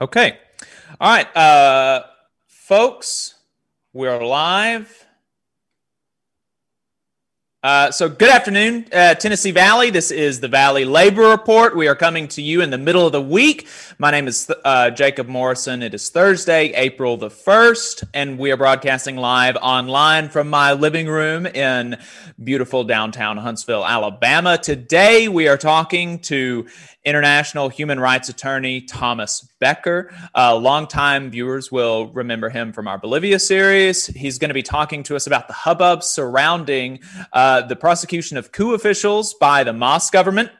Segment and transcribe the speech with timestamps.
[0.00, 0.38] Okay.
[1.00, 1.36] All right.
[1.36, 2.04] Uh,
[2.46, 3.34] folks,
[3.92, 5.06] we're live.
[7.60, 9.90] Uh, so, good afternoon, uh, Tennessee Valley.
[9.90, 11.76] This is the Valley Labor Report.
[11.76, 13.66] We are coming to you in the middle of the week.
[13.98, 15.82] My name is uh, Jacob Morrison.
[15.82, 21.08] It is Thursday, April the 1st, and we are broadcasting live online from my living
[21.08, 21.98] room in
[22.44, 24.56] beautiful downtown Huntsville, Alabama.
[24.56, 26.64] Today, we are talking to
[27.08, 30.12] international human rights attorney Thomas Becker.
[30.34, 34.06] Uh, longtime viewers will remember him from our Bolivia series.
[34.06, 37.00] He's going to be talking to us about the hubbub surrounding
[37.32, 40.50] uh, the prosecution of coup officials by the MAS government.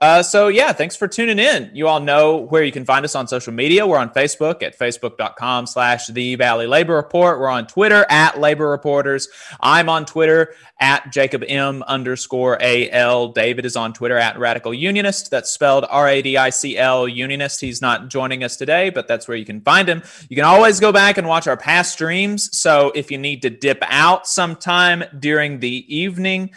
[0.00, 1.70] Uh, so yeah, thanks for tuning in.
[1.74, 3.86] You all know where you can find us on social media.
[3.86, 7.38] We're on Facebook at facebook.com slash the Valley Labor Report.
[7.38, 9.28] We're on Twitter at Labor Reporters.
[9.60, 13.32] I'm on Twitter at Jacob M underscore AL.
[13.32, 15.30] David is on Twitter at Radical Unionist.
[15.30, 17.60] That's spelled R-A-D-I-C-L Unionist.
[17.60, 20.02] He's not joining us today, but that's where you can find him.
[20.30, 22.56] You can always go back and watch our past streams.
[22.56, 26.52] So if you need to dip out sometime during the evening,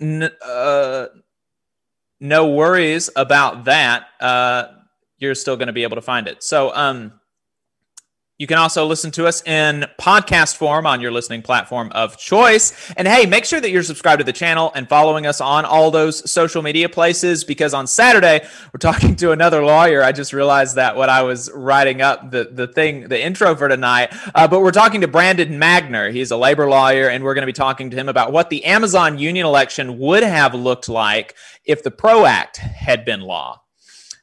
[0.00, 1.06] uh,
[2.20, 4.06] no worries about that.
[4.20, 4.68] Uh,
[5.18, 6.42] you're still going to be able to find it.
[6.42, 7.20] So, um,
[8.40, 12.90] you can also listen to us in podcast form on your listening platform of choice.
[12.96, 15.90] And hey, make sure that you're subscribed to the channel and following us on all
[15.90, 18.40] those social media places because on Saturday,
[18.72, 20.02] we're talking to another lawyer.
[20.02, 23.68] I just realized that when I was writing up the, the thing, the intro for
[23.68, 24.14] tonight.
[24.34, 26.10] Uh, but we're talking to Brandon Magner.
[26.10, 28.64] He's a labor lawyer, and we're going to be talking to him about what the
[28.64, 31.34] Amazon union election would have looked like
[31.70, 33.62] if the PRO Act had been law.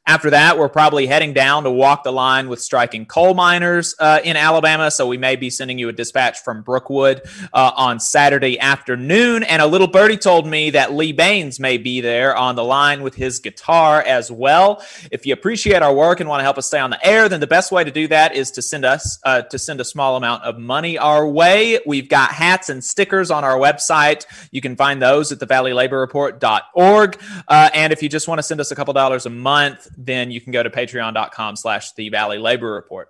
[0.07, 4.21] After that, we're probably heading down to walk the line with striking coal miners uh,
[4.23, 4.89] in Alabama.
[4.89, 9.43] So we may be sending you a dispatch from Brookwood uh, on Saturday afternoon.
[9.43, 13.03] And a little birdie told me that Lee Bains may be there on the line
[13.03, 14.81] with his guitar as well.
[15.11, 17.41] If you appreciate our work and want to help us stay on the air, then
[17.41, 20.15] the best way to do that is to send us uh, to send a small
[20.15, 21.81] amount of money our way.
[21.85, 24.25] We've got hats and stickers on our website.
[24.51, 27.19] You can find those at thevalleylaborreport.org.
[27.45, 30.31] Uh, and if you just want to send us a couple dollars a month, then
[30.31, 33.09] you can go to patreon.com slash the Valley Labor Report.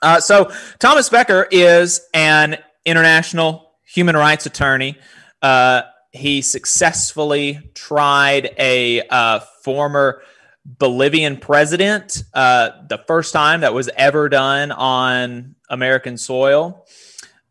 [0.00, 4.96] Uh, so Thomas Becker is an international human rights attorney.
[5.42, 5.82] Uh,
[6.12, 10.22] he successfully tried a uh, former
[10.64, 16.86] Bolivian president, uh, the first time that was ever done on American soil.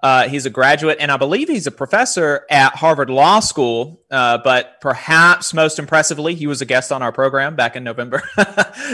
[0.01, 4.01] Uh, he's a graduate, and I believe he's a professor at Harvard Law School.
[4.11, 8.21] Uh, but perhaps most impressively, he was a guest on our program back in November.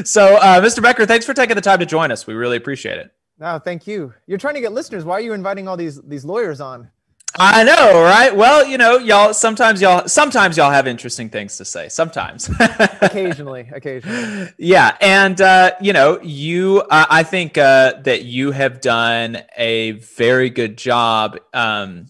[0.05, 0.81] so, uh, Mr.
[0.81, 2.25] Becker, thanks for taking the time to join us.
[2.25, 3.11] We really appreciate it.
[3.39, 4.13] No, thank you.
[4.27, 5.03] You're trying to get listeners.
[5.03, 6.89] Why are you inviting all these these lawyers on?
[7.39, 8.35] I know, right?
[8.35, 11.89] Well, you know, y'all sometimes y'all sometimes y'all have interesting things to say.
[11.89, 12.49] Sometimes,
[13.01, 14.49] occasionally, occasionally.
[14.57, 19.91] Yeah, and uh, you know, you uh, I think uh, that you have done a
[19.91, 22.05] very good job um,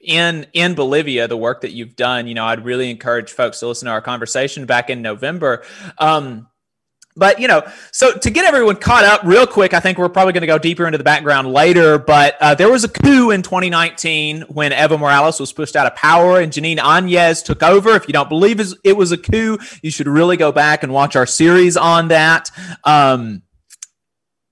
[0.00, 1.28] in in Bolivia.
[1.28, 4.02] The work that you've done, you know, I'd really encourage folks to listen to our
[4.02, 5.62] conversation back in November.
[5.98, 6.48] Um,
[7.16, 10.32] but you know, so to get everyone caught up real quick, I think we're probably
[10.32, 11.98] going to go deeper into the background later.
[11.98, 15.94] But uh, there was a coup in 2019 when Evo Morales was pushed out of
[15.94, 17.90] power and Jeanine Áñez took over.
[17.90, 21.16] If you don't believe it was a coup, you should really go back and watch
[21.16, 22.50] our series on that.
[22.84, 23.42] Um,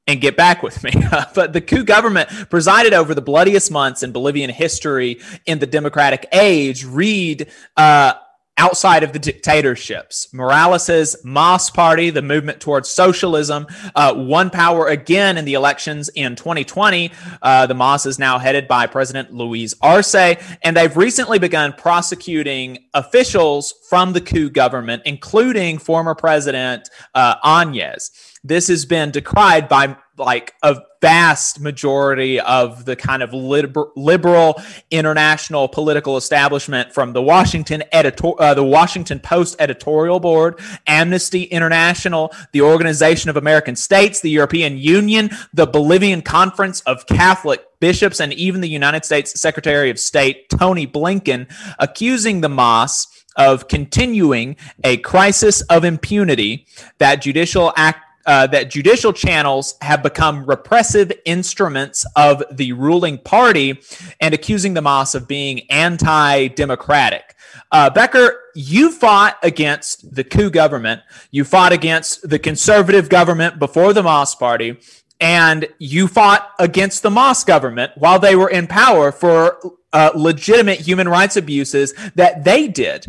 [0.07, 0.93] and get back with me.
[1.35, 6.27] but the coup government presided over the bloodiest months in Bolivian history in the democratic
[6.33, 6.85] age.
[6.85, 8.15] Read uh,
[8.61, 10.29] outside of the dictatorships.
[10.35, 16.37] Morales's MAS party, the movement towards socialism, uh, won power again in the elections in
[16.37, 17.11] 2020.
[17.41, 22.85] Uh, the MAS is now headed by President Luis Arce, and they've recently begun prosecuting
[22.93, 28.11] officials from the coup government, including former President uh, Áñez.
[28.45, 34.61] This has been decried by like a vast majority of the kind of liber- liberal
[34.91, 42.33] international political establishment from the Washington editor uh, the Washington Post editorial board, Amnesty International,
[42.53, 48.33] the Organization of American States, the European Union, the Bolivian Conference of Catholic Bishops, and
[48.35, 53.07] even the United States Secretary of State Tony Blinken accusing the MAS
[53.37, 56.67] of continuing a crisis of impunity
[56.99, 63.81] that judicial act uh, that judicial channels have become repressive instruments of the ruling party
[64.21, 67.35] and accusing the MAS of being anti democratic.
[67.73, 71.03] Uh, Becker, you fought against the coup government.
[71.33, 74.79] You fought against the conservative government before the MAS party.
[75.21, 79.59] And you fought against the MAS government while they were in power for
[79.93, 83.07] uh, legitimate human rights abuses that they did.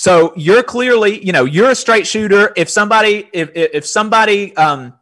[0.00, 2.54] So you're clearly, you know, you're a straight shooter.
[2.56, 4.94] If somebody, if if somebody um,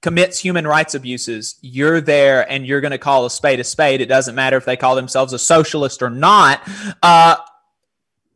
[0.00, 4.00] commits human rights abuses, you're there and you're going to call a spade a spade.
[4.00, 6.62] It doesn't matter if they call themselves a socialist or not.
[7.02, 7.34] Uh,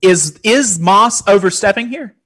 [0.00, 2.16] is is MAS overstepping here?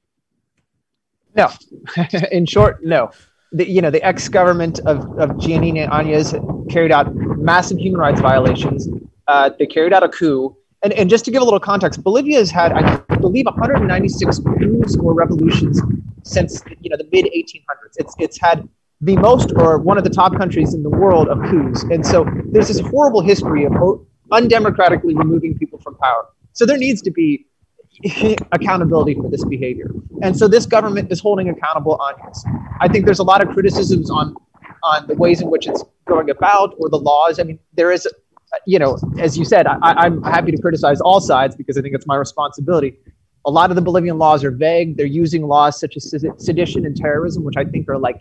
[1.34, 1.50] No.
[2.32, 3.10] In short, no.
[3.52, 6.32] The, you know, the ex-government of, of Jeanine Áñez
[6.70, 8.88] carried out massive human rights violations.
[9.28, 10.56] Uh, they carried out a coup.
[10.86, 14.96] And, and just to give a little context, Bolivia has had, I believe, 196 coups
[14.96, 15.82] or revolutions
[16.22, 17.94] since you know the mid 1800s.
[17.96, 18.68] It's it's had
[19.00, 21.82] the most or one of the top countries in the world of coups.
[21.90, 23.72] And so there's this horrible history of
[24.30, 26.28] undemocratically removing people from power.
[26.52, 27.46] So there needs to be
[28.52, 29.90] accountability for this behavior.
[30.22, 32.38] And so this government is holding accountable Áñez.
[32.80, 34.36] I think there's a lot of criticisms on
[34.84, 37.40] on the ways in which it's going about or the laws.
[37.40, 38.06] I mean, there is,
[38.66, 41.94] you know, as you said, I, I'm happy to criticize all sides because I think
[41.94, 42.98] it's my responsibility.
[43.44, 44.96] A lot of the Bolivian laws are vague.
[44.96, 48.20] They're using laws such as sedition and terrorism, which I think are like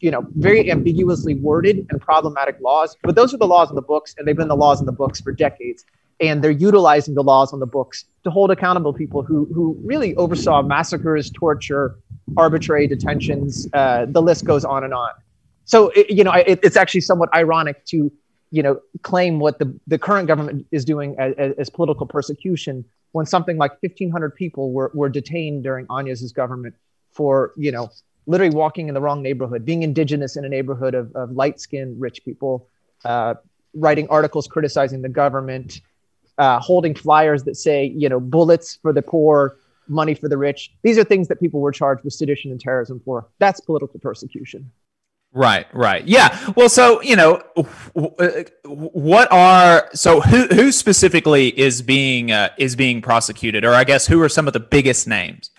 [0.00, 2.96] you know, very ambiguously worded and problematic laws.
[3.02, 4.92] But those are the laws in the books, and they've been the laws in the
[4.92, 5.84] books for decades.
[6.20, 10.14] And they're utilizing the laws on the books to hold accountable people who, who really
[10.16, 11.98] oversaw massacres, torture,
[12.36, 13.66] arbitrary detentions.
[13.72, 15.10] Uh, the list goes on and on.
[15.64, 18.12] So, it, you know, it, it's actually somewhat ironic to,
[18.50, 23.26] you know, claim what the, the current government is doing as, as political persecution when
[23.26, 26.74] something like 1,500 people were, were detained during Áñez's government
[27.12, 27.90] for, you know,
[28.26, 32.00] literally walking in the wrong neighborhood, being indigenous in a neighborhood of, of light skinned
[32.00, 32.68] rich people,
[33.04, 33.34] uh,
[33.74, 35.80] writing articles criticizing the government,
[36.38, 39.56] uh, holding flyers that say, you know, bullets for the poor,
[39.88, 40.72] money for the rich.
[40.82, 43.26] These are things that people were charged with sedition and terrorism for.
[43.38, 44.70] That's political persecution.
[45.32, 46.04] Right, right.
[46.06, 46.36] Yeah.
[46.56, 47.36] Well, so, you know,
[48.64, 54.08] what are so who who specifically is being uh, is being prosecuted or I guess
[54.08, 55.50] who are some of the biggest names?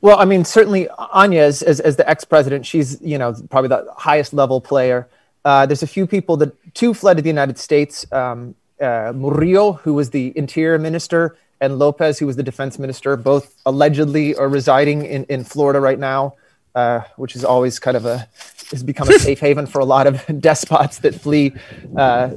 [0.00, 4.32] Well, I mean, certainly Áñez, as, as the ex-president, she's you know probably the highest
[4.32, 5.08] level player.
[5.44, 8.10] Uh, there's a few people that two fled to the United States.
[8.12, 13.16] Um, uh, Murillo, who was the interior minister, and Lopez, who was the defense minister,
[13.16, 16.34] both allegedly are residing in, in Florida right now,
[16.74, 18.28] uh, which is always kind of a
[18.70, 21.52] has become a safe haven for a lot of despots that flee,
[21.96, 22.30] uh,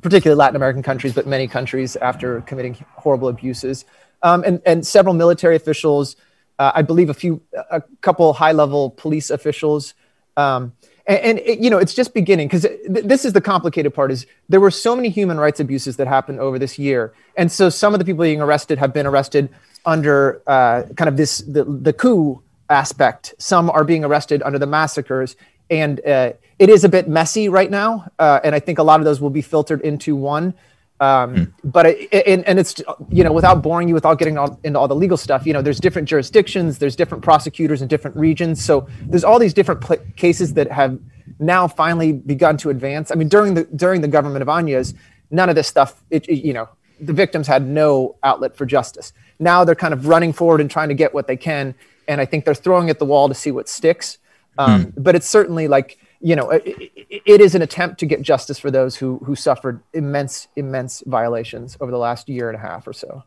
[0.00, 3.84] particularly Latin American countries, but many countries after committing horrible abuses.
[4.22, 6.16] Um, and, and several military officials,
[6.58, 7.40] uh, I believe a few,
[7.70, 9.94] a couple high level police officials.
[10.36, 10.72] Um,
[11.06, 14.12] and, and it, you know, it's just beginning because th- this is the complicated part
[14.12, 17.14] is there were so many human rights abuses that happened over this year.
[17.36, 19.48] And so some of the people being arrested have been arrested
[19.86, 23.34] under uh, kind of this, the, the coup aspect.
[23.38, 25.36] Some are being arrested under the massacres.
[25.68, 28.10] And uh, it is a bit messy right now.
[28.18, 30.54] Uh, and I think a lot of those will be filtered into one.
[31.00, 31.44] Um, hmm.
[31.64, 34.86] But it, and, and it's you know without boring you without getting all, into all
[34.86, 38.86] the legal stuff, you know there's different jurisdictions, there's different prosecutors in different regions, so
[39.06, 40.98] there's all these different pl- cases that have
[41.38, 43.10] now finally begun to advance.
[43.10, 44.92] I mean during the during the government of Áñez,
[45.30, 46.68] none of this stuff, it, it, you know,
[47.00, 49.14] the victims had no outlet for justice.
[49.38, 51.74] Now they're kind of running forward and trying to get what they can,
[52.10, 54.18] and I think they're throwing at the wall to see what sticks.
[54.58, 55.00] Um, hmm.
[55.00, 58.70] But it's certainly like you know, it, it is an attempt to get justice for
[58.70, 62.92] those who who suffered immense, immense violations over the last year and a half or
[62.92, 63.24] so.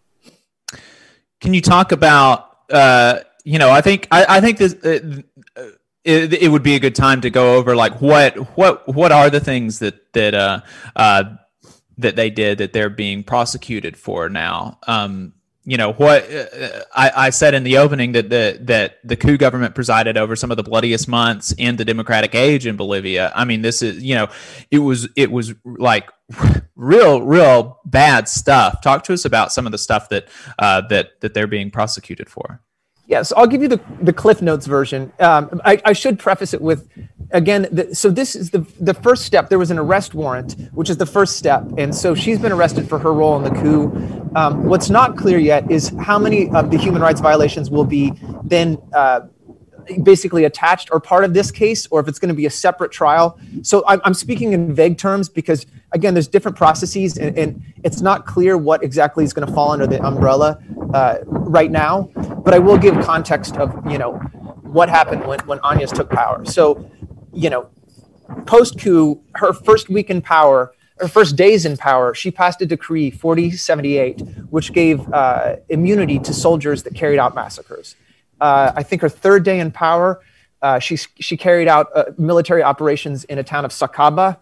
[1.42, 2.58] Can you talk about?
[2.72, 4.74] Uh, you know, I think I, I think this.
[4.76, 5.72] Uh,
[6.06, 9.30] it, it, would be a good time to go over like what what what are
[9.30, 10.60] the things that that uh,
[10.98, 11.24] uh,
[11.98, 14.80] that they did that they're being prosecuted for now.
[14.86, 15.34] Um,
[15.66, 19.38] you know what uh, I, I, said in the opening that the that the coup
[19.38, 23.32] government presided over some of the bloodiest months in the democratic age in Bolivia.
[23.34, 24.28] I mean, this is you know,
[24.72, 26.10] it was it was like
[26.76, 28.82] real real bad stuff.
[28.82, 30.28] Talk to us about some of the stuff that
[30.60, 32.62] uh, that that they're being prosecuted for.
[33.06, 35.12] Yes, I'll give you the, the Cliff Notes version.
[35.20, 36.88] Um, I, I, should preface it with,
[37.32, 39.50] again, the, so this is the, the first step.
[39.50, 41.66] There was an arrest warrant, which is the first step.
[41.78, 43.92] And so she's been arrested for her role in the coup.
[44.38, 48.14] Um, what's not clear yet is how many of the human rights violations will be
[48.46, 49.22] then uh,
[50.04, 52.92] basically attached or part of this case, or if it's going to be a separate
[52.92, 53.38] trial.
[53.62, 58.02] So I'm, I'm speaking in vague terms because, again, there's different processes, and, and it's
[58.02, 60.62] not clear what exactly is going to fall under the umbrella
[60.94, 62.10] uh, right now.
[62.16, 64.14] But I will give context of you know
[64.64, 66.46] what happened when when Áñez took power.
[66.46, 66.90] So,
[67.34, 67.70] you know,
[68.46, 70.74] post coup, her first week in power.
[71.00, 74.22] Her first days in power, she passed a decree 4078,
[74.52, 77.96] which gave uh, immunity to soldiers that carried out massacres
[78.44, 80.22] uh, I think her third day in power,
[80.62, 84.38] uh, she, she carried out uh, military operations in a town of Sacaba.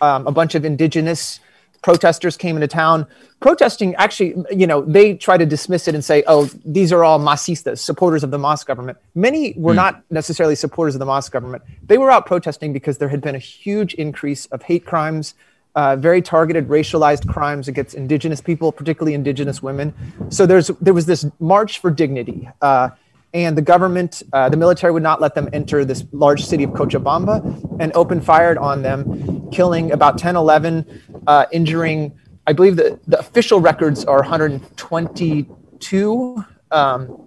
[0.00, 1.40] Um, a bunch of indigenous
[1.82, 3.04] protesters came into town.
[3.40, 7.18] Protesting actually, you know, they try to dismiss it and say, oh, these are all
[7.18, 8.96] masistas, supporters of the Mas government.
[9.16, 9.76] Many were mm.
[9.76, 11.64] not necessarily supporters of the Mas government.
[11.84, 15.34] They were out protesting because there had been a huge increase of hate crimes,
[15.74, 19.92] uh, very targeted racialized crimes against indigenous people, particularly indigenous women.
[20.28, 22.48] So there's there was this march for dignity.
[22.60, 22.90] Uh,
[23.34, 26.70] and the government, uh, the military would not let them enter this large city of
[26.70, 32.12] Cochabamba and opened fired on them, killing about 10, 11, uh, injuring,
[32.46, 37.18] I believe the, the official records are 122, um,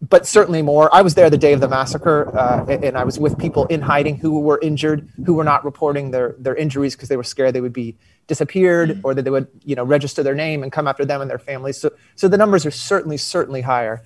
[0.00, 0.88] but certainly more.
[0.94, 3.80] I was there the day of the massacre, uh, and I was with people in
[3.80, 7.52] hiding who were injured, who were not reporting their, their injuries because they were scared
[7.54, 7.96] they would be
[8.28, 11.28] disappeared or that they would, you know, register their name and come after them and
[11.28, 11.80] their families.
[11.80, 14.04] So, so the numbers are certainly, certainly higher.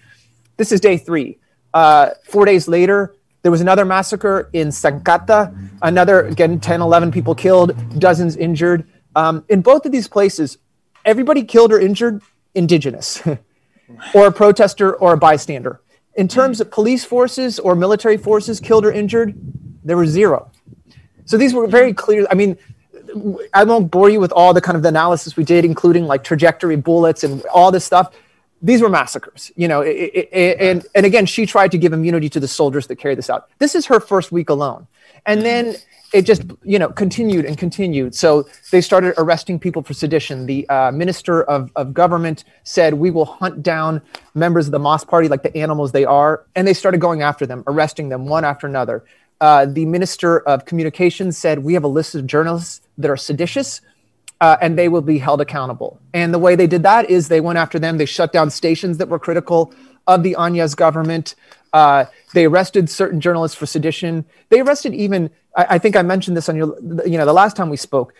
[0.62, 1.40] This is day three.
[1.74, 5.52] Uh, four days later, there was another massacre in Senkata,
[5.82, 8.86] another, again, 10, 11 people killed, dozens injured.
[9.16, 10.58] Um, in both of these places,
[11.04, 12.22] everybody killed or injured
[12.54, 13.20] indigenous
[14.14, 15.80] or a protester or a bystander.
[16.14, 19.34] In terms of police forces or military forces killed or injured,
[19.82, 20.52] there were zero.
[21.24, 22.24] So these were very clear.
[22.30, 22.56] I mean,
[23.52, 26.22] I won't bore you with all the kind of the analysis we did, including like
[26.22, 28.14] trajectory bullets and all this stuff
[28.62, 32.28] these were massacres, you know, it, it, and and again, she tried to give immunity
[32.30, 33.48] to the soldiers that carried this out.
[33.58, 34.86] This is her first week alone,
[35.26, 35.74] and then
[36.12, 38.14] it just you know continued and continued.
[38.14, 40.46] So they started arresting people for sedition.
[40.46, 44.00] The uh, minister of of government said, "We will hunt down
[44.34, 47.46] members of the MAS Party like the animals they are," and they started going after
[47.46, 49.04] them, arresting them one after another.
[49.40, 53.80] Uh, the minister of communications said, "We have a list of journalists that are seditious."
[54.42, 56.00] Uh, and they will be held accountable.
[56.12, 57.96] And the way they did that is they went after them.
[57.96, 59.72] They shut down stations that were critical
[60.08, 61.36] of the Áñez government.
[61.72, 64.24] Uh, they arrested certain journalists for sedition.
[64.48, 67.56] They arrested even, I, I, think I mentioned this on your, you know, the last
[67.56, 68.14] time we spoke.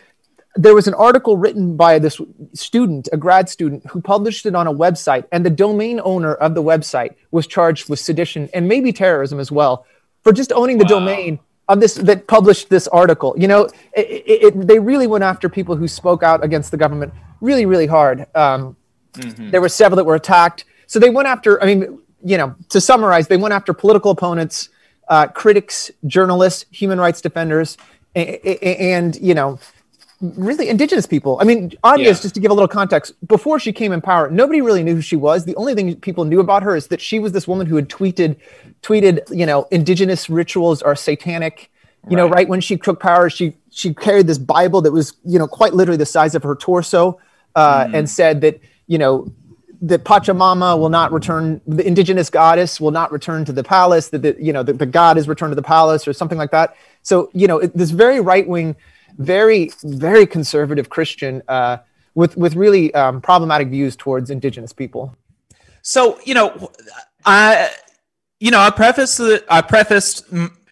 [0.54, 2.20] There was an article written by this
[2.54, 6.54] student, a grad student, who published it on a website, and the domain owner of
[6.54, 9.86] the website was charged with sedition and maybe terrorism as well
[10.22, 11.00] for just owning the wow.
[11.00, 11.40] domain
[11.72, 13.34] of this that published this article.
[13.36, 13.62] You know,
[13.94, 17.66] it, it, it, they really went after people who spoke out against the government really,
[17.66, 18.26] really hard.
[18.34, 18.76] Um,
[19.14, 19.50] mm-hmm.
[19.50, 20.64] There were several that were attacked.
[20.86, 21.62] So they went after.
[21.62, 24.68] I mean, you know, to summarize, they went after political opponents,
[25.08, 27.76] uh, critics, journalists, human rights defenders,
[28.14, 29.58] and, and you know,
[30.22, 31.38] really indigenous people.
[31.40, 32.12] I mean, Áñez, yeah.
[32.12, 35.02] just to give a little context, before she came in power, nobody really knew who
[35.02, 35.44] she was.
[35.44, 37.88] The only thing people knew about her is that she was this woman who had
[37.88, 38.36] tweeted,
[38.82, 41.70] tweeted, you know, indigenous rituals are satanic.
[42.08, 42.22] You right.
[42.22, 45.46] know, right when she took power, she she carried this Bible that was, you know,
[45.46, 47.20] quite literally the size of her torso,
[47.54, 47.94] uh, mm.
[47.94, 49.32] and said that, you know,
[49.82, 54.22] that Pachamama will not return, the indigenous goddess will not return to the palace, that
[54.22, 56.76] the, you know, the, the god is returned to the palace or something like that.
[57.02, 58.76] So, you know, it, this very right wing
[59.18, 61.78] very, very conservative Christian uh,
[62.14, 65.14] with with really um, problematic views towards indigenous people.
[65.82, 66.70] So you know,
[67.24, 67.70] I
[68.40, 70.24] you know I prefaced I prefaced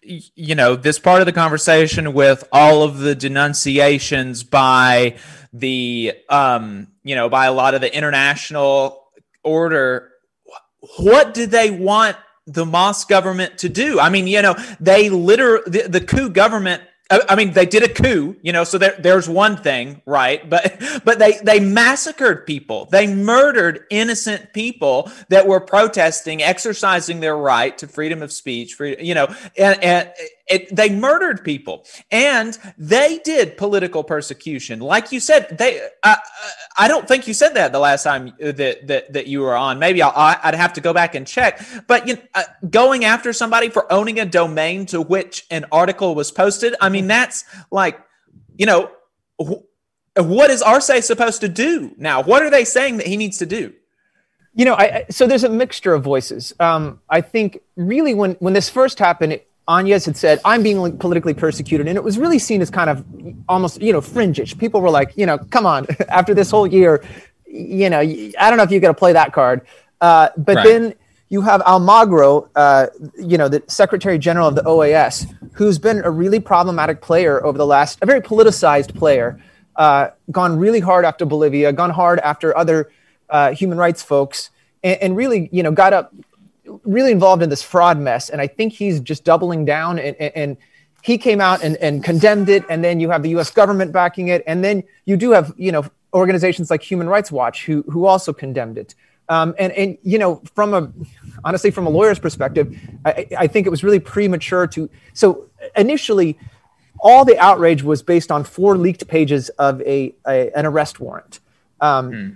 [0.03, 5.17] you know this part of the conversation with all of the denunciations by
[5.53, 9.03] the um you know by a lot of the international
[9.43, 10.09] order
[10.97, 12.17] what do they want
[12.47, 16.81] the Mas government to do i mean you know they literally the, the coup government
[17.11, 20.47] I mean, they did a coup, you know, so there, there's one thing, right?
[20.49, 22.85] But but they they massacred people.
[22.85, 28.97] They murdered innocent people that were protesting, exercising their right to freedom of speech, free,
[28.99, 29.27] you know,
[29.57, 30.11] and, and
[30.51, 34.79] it, they murdered people and they did political persecution.
[34.79, 36.17] Like you said, they, I,
[36.77, 39.79] I don't think you said that the last time that, that, that you were on.
[39.79, 43.33] Maybe i would have to go back and check, but you know, uh, going after
[43.33, 46.75] somebody for owning a domain to which an article was posted.
[46.81, 47.99] I mean, that's like,
[48.57, 48.91] you know,
[49.41, 49.63] wh-
[50.17, 52.21] what is Arce supposed to do now?
[52.21, 53.73] What are they saying that he needs to do?
[54.53, 56.53] You know, I, so there's a mixture of voices.
[56.59, 60.97] Um, I think really when when this first happened, it, Áñez had said, I'm being
[60.97, 61.87] politically persecuted.
[61.87, 63.05] And it was really seen as kind of
[63.47, 64.57] almost, you know, fringish.
[64.57, 67.03] People were like, you know, come on, after this whole year,
[67.45, 69.61] you know, I don't know if you're going to play that card.
[69.99, 70.65] Uh, but right.
[70.65, 70.93] then
[71.29, 72.87] you have Almagro, uh,
[73.17, 77.57] you know, the Secretary General of the OAS, who's been a really problematic player over
[77.57, 79.41] the last, a very politicized player,
[79.75, 82.91] uh, gone really hard after Bolivia, gone hard after other
[83.29, 84.49] uh, human rights folks,
[84.83, 86.13] and, and really, you know, got up
[86.83, 89.99] really involved in this fraud mess, and I think he's just doubling down.
[89.99, 90.57] And, and
[91.01, 93.51] he came out and, and condemned it, and then you have the U.S.
[93.51, 97.65] government backing it, and then you do have you know organizations like Human Rights Watch
[97.65, 98.95] who who also condemned it.
[99.29, 100.91] Um, and and you know from a
[101.43, 104.89] honestly from a lawyer's perspective, I, I think it was really premature to.
[105.13, 106.37] So initially,
[106.99, 111.39] all the outrage was based on four leaked pages of a, a an arrest warrant.
[111.79, 112.29] Um, hmm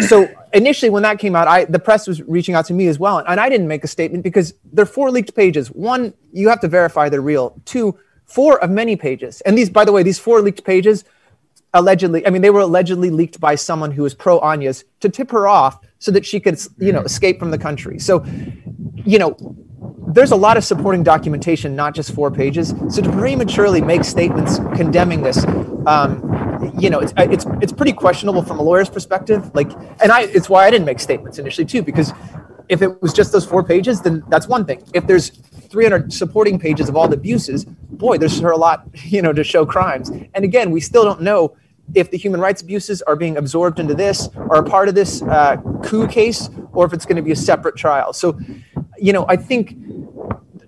[0.00, 2.98] so initially when that came out i the press was reaching out to me as
[2.98, 5.68] well and i didn't make a statement because there are four leaked pages.
[5.68, 7.60] One you have to verify they're real.
[7.64, 9.40] Two four of many pages.
[9.42, 11.04] And these by the way these four leaked pages
[11.74, 15.30] allegedly i mean they were allegedly leaked by someone who was pro Áñez to tip
[15.30, 17.98] her off so that she could you know escape from the country.
[17.98, 18.24] So
[19.04, 19.36] you know
[20.08, 22.74] there's a lot of supporting documentation not just four pages.
[22.90, 25.44] So to prematurely make statements condemning this
[25.86, 26.20] um,
[26.78, 29.54] you know, it's it's it's pretty questionable from a lawyer's perspective.
[29.54, 32.12] Like, and I, it's why I didn't make statements initially too, because
[32.68, 34.82] if it was just those four pages, then that's one thing.
[34.92, 39.32] If there's 300 supporting pages of all the abuses, boy, there's a lot, you know,
[39.32, 40.10] to show crimes.
[40.34, 41.56] And again, we still don't know
[41.94, 45.22] if the human rights abuses are being absorbed into this or a part of this
[45.22, 48.12] uh, coup case, or if it's going to be a separate trial.
[48.12, 48.38] So,
[48.98, 49.76] you know, I think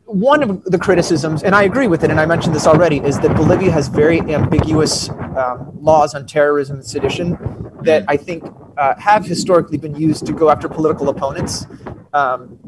[0.05, 3.19] one of the criticisms, and I agree with it, and I mentioned this already, is
[3.21, 7.39] that Bolivia has very ambiguous um, laws on terrorism and sedition
[7.83, 8.45] that I think
[8.77, 11.67] uh, have historically been used to go after political opponents.
[12.13, 12.59] Um,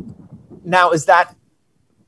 [0.65, 1.35] now, is that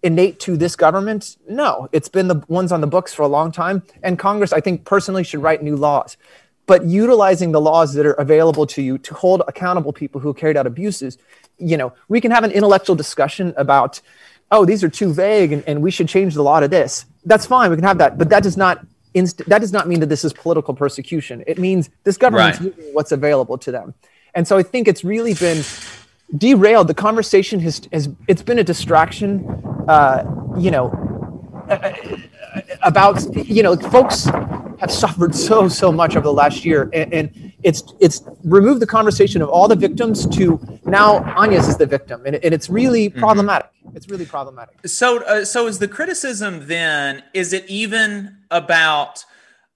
[0.03, 1.37] innate to this government?
[1.49, 4.61] No, it's been the ones on the books for a long time, and Congress, I
[4.61, 6.17] think, personally should write new laws.
[6.67, 10.57] But utilizing the laws that are available to you to hold accountable people who carried
[10.57, 11.19] out abuses,
[11.59, 14.01] you know, we can have an intellectual discussion about
[14.53, 17.07] oh, these are too vague and, and we should change the law to this.
[17.25, 17.71] That's fine.
[17.71, 18.19] We can have that.
[18.19, 21.45] But that does not inst- that does not mean that this is political persecution.
[21.47, 22.75] It means this government's right.
[22.77, 23.95] using what's available to them.
[24.35, 25.63] And so I think it's really been
[26.37, 26.89] derailed.
[26.89, 29.45] The conversation has, has it's been a distraction.
[29.89, 30.25] Uh,
[30.59, 30.91] you know,
[31.69, 32.17] uh, uh,
[32.83, 34.25] about you know, folks
[34.81, 38.87] have suffered so so much over the last year, and, and it's it's removed the
[38.87, 43.09] conversation of all the victims to now Áñez is the victim, and, and it's really
[43.09, 43.19] mm-hmm.
[43.19, 43.71] problematic.
[43.95, 44.87] It's really problematic.
[44.87, 47.23] So, uh, so is the criticism then?
[47.35, 49.25] Is it even about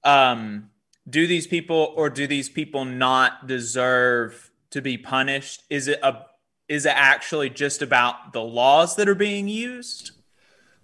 [0.04, 0.70] um,
[1.08, 5.62] do these people or do these people not deserve to be punished?
[5.70, 6.26] Is it a
[6.68, 10.10] is it actually just about the laws that are being used?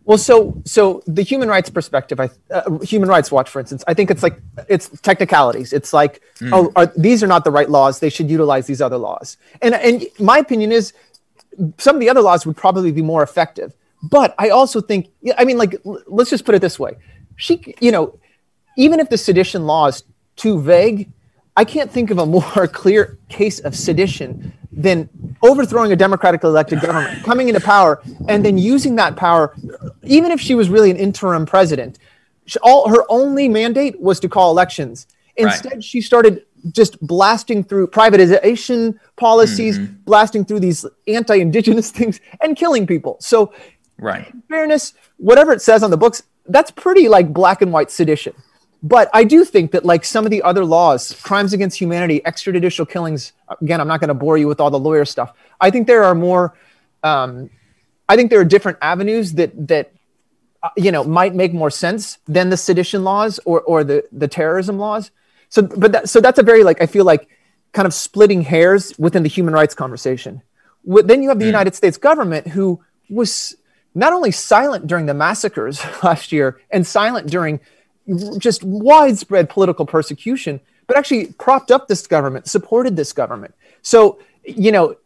[0.04, 3.94] Well, so so the human rights perspective, I, uh, Human Rights Watch, for instance, I
[3.94, 5.72] think it's like it's technicalities.
[5.72, 6.50] It's like, mm.
[6.52, 8.00] oh, are, these are not the right laws.
[8.00, 9.36] They should utilize these other laws.
[9.60, 10.92] And and my opinion is
[11.78, 13.74] some of the other laws would probably be more effective.
[14.02, 16.96] But I also think, I mean, like, let's just put it this way.
[17.36, 18.18] She, you know,
[18.76, 20.02] even if the sedition law is
[20.34, 21.10] too vague,
[21.56, 25.08] I can't think of a more clear case of sedition than
[25.42, 29.54] overthrowing a democratically elected government, coming into power, and then using that power,
[30.04, 31.98] even if she was really an interim president.
[32.46, 35.06] She, all her only mandate was to call elections.
[35.36, 35.84] Instead, right.
[35.84, 39.94] she started just blasting through privatization policies, mm-hmm.
[40.04, 43.16] blasting through these anti-indigenous things, and killing people.
[43.20, 43.52] So,
[43.98, 48.34] right, fairness, whatever it says on the books, that's pretty like black and white sedition.
[48.82, 52.88] But I do think that like some of the other laws, crimes against humanity, extrajudicial
[52.88, 53.32] killings.
[53.60, 55.32] Again, I'm not going to bore you with all the lawyer stuff.
[55.60, 56.54] I think there are more.
[57.04, 57.50] Um,
[58.12, 59.90] I think there are different avenues that that
[60.62, 64.28] uh, you know might make more sense than the sedition laws or or the the
[64.28, 65.10] terrorism laws.
[65.48, 67.26] So but that, so that's a very like i feel like
[67.72, 70.42] kind of splitting hairs within the human rights conversation.
[70.84, 71.56] Then you have the mm.
[71.56, 73.56] united states government who was
[73.94, 77.60] not only silent during the massacres last year and silent during
[78.36, 83.54] just widespread political persecution but actually propped up this government supported this government.
[83.80, 84.96] So you know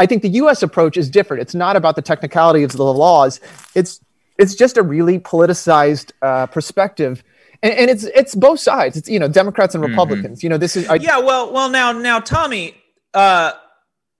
[0.00, 3.40] i think the us approach is different it's not about the technicality of the laws
[3.74, 4.00] it's
[4.38, 7.22] it's just a really politicized uh, perspective
[7.62, 8.96] and, and, it's it's both sides.
[8.96, 9.92] It's you know Democrats and mm-hmm.
[9.92, 10.38] Republicans.
[10.38, 10.46] Mm-hmm.
[10.46, 11.18] You know this is I, yeah.
[11.18, 12.74] Well, well now now Tommy,
[13.12, 13.52] uh,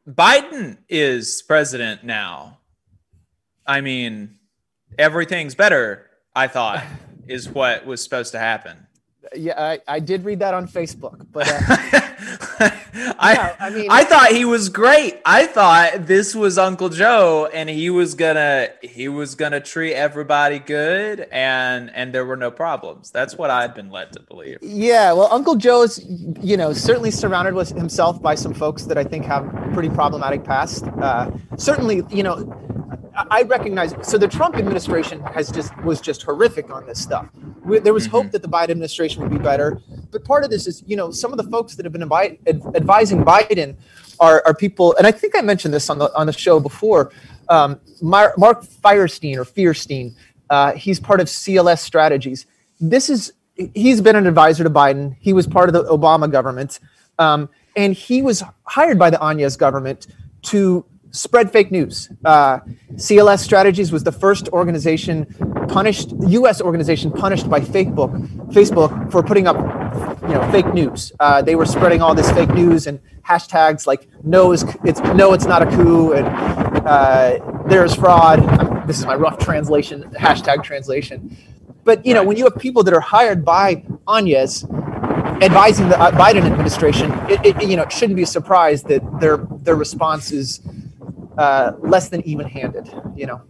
[0.07, 2.59] Biden is president now.
[3.67, 4.37] I mean,
[4.99, 6.07] everything's better.
[6.35, 6.85] I thought
[7.27, 8.87] is what was supposed to happen
[9.35, 11.61] yeah, I, I did read that on Facebook, but uh,
[13.19, 15.21] I yeah, I mean I thought he was great.
[15.25, 20.59] I thought this was Uncle Joe and he was gonna he was gonna treat everybody
[20.59, 23.11] good and and there were no problems.
[23.11, 24.59] That's what I'd been led to believe.
[24.63, 26.05] Yeah, well, Uncle Joe's
[26.41, 30.45] you know certainly surrounded with himself by some folks that I think have pretty problematic
[30.45, 30.85] past.
[31.01, 32.53] Uh, certainly, you know,
[33.31, 33.95] I recognize.
[34.03, 37.29] So the Trump administration has just was just horrific on this stuff.
[37.65, 38.11] There was mm-hmm.
[38.11, 41.11] hope that the Biden administration would be better, but part of this is you know
[41.11, 43.77] some of the folks that have been advising Biden
[44.19, 47.13] are, are people, and I think I mentioned this on the on the show before.
[47.49, 50.15] Um, Mark Feierstein or Fierstein,
[50.49, 52.47] uh, he's part of CLS Strategies.
[52.81, 53.33] This is
[53.75, 55.17] he's been an advisor to Biden.
[55.21, 56.81] He was part of the Obama government,
[57.19, 60.07] um, and he was hired by the Áñez government
[60.43, 62.11] to spread fake news.
[62.25, 62.61] Uh,
[62.95, 65.27] CLS Strategies was the first organization
[65.71, 66.61] punished U.S.
[66.61, 68.11] organization punished by Facebook
[68.49, 69.57] Facebook for putting up
[70.23, 71.13] you know fake news.
[71.21, 75.33] Uh, they were spreading all this fake news and hashtags like no is it's no
[75.33, 76.27] it's not a coup and
[76.87, 78.41] uh, there's fraud.
[78.41, 81.37] I'm, this is my rough translation hashtag translation.
[81.85, 84.65] But you know when you have people that are hired by Áñez
[85.43, 89.03] advising the uh, Biden administration, it, it, you know it shouldn't be a surprise that
[89.21, 90.61] their their response is
[91.39, 92.93] uh, less than even-handed.
[93.17, 93.41] You know.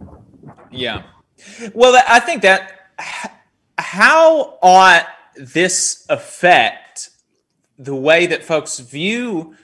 [0.71, 1.03] Yeah.
[1.73, 2.89] Well, I think that
[3.77, 7.09] how ought this affect
[7.77, 9.55] the way that folks view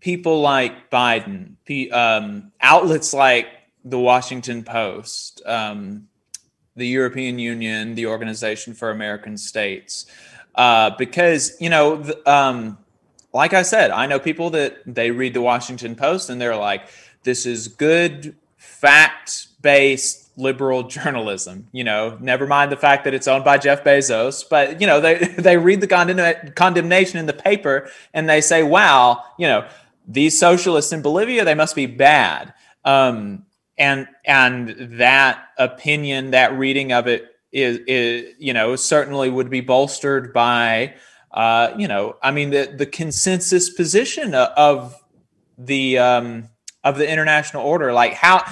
[0.00, 1.56] people like Biden,
[1.92, 3.46] um, outlets like
[3.84, 6.08] the Washington Post, um,
[6.76, 10.06] the European Union, the Organization for American States,
[10.54, 12.78] uh, because you know, the, um,
[13.32, 16.88] like I said, I know people that they read the Washington Post and they're like,
[17.22, 21.68] "This is good, fact-based." Liberal journalism.
[21.72, 25.00] You know, never mind the fact that it's owned by Jeff Bezos, but you know,
[25.00, 29.66] they they read the condemn- condemnation in the paper and they say, "Wow, you know,
[30.06, 32.52] these socialists in Bolivia, they must be bad."
[32.84, 33.46] Um,
[33.78, 39.60] and and that opinion, that reading of it is, is you know, certainly would be
[39.60, 40.94] bolstered by,
[41.32, 44.94] uh, you know, I mean, the the consensus position of
[45.56, 46.48] the um,
[46.82, 48.44] of the international order, like how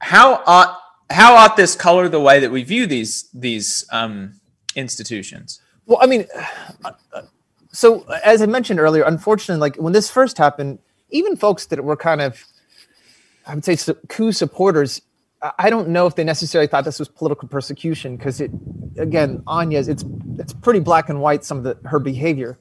[0.00, 0.78] how ought
[1.10, 4.34] how ought this color the way that we view these these um,
[4.74, 5.60] institutions?
[5.86, 6.26] Well, I mean,
[7.72, 10.78] so as I mentioned earlier, unfortunately, like when this first happened,
[11.10, 12.44] even folks that were kind of,
[13.46, 13.76] I would say,
[14.08, 15.02] coup supporters,
[15.58, 18.50] I don't know if they necessarily thought this was political persecution because it,
[18.98, 20.04] again, Áñez, it's
[20.38, 22.58] it's pretty black and white some of the, her behavior,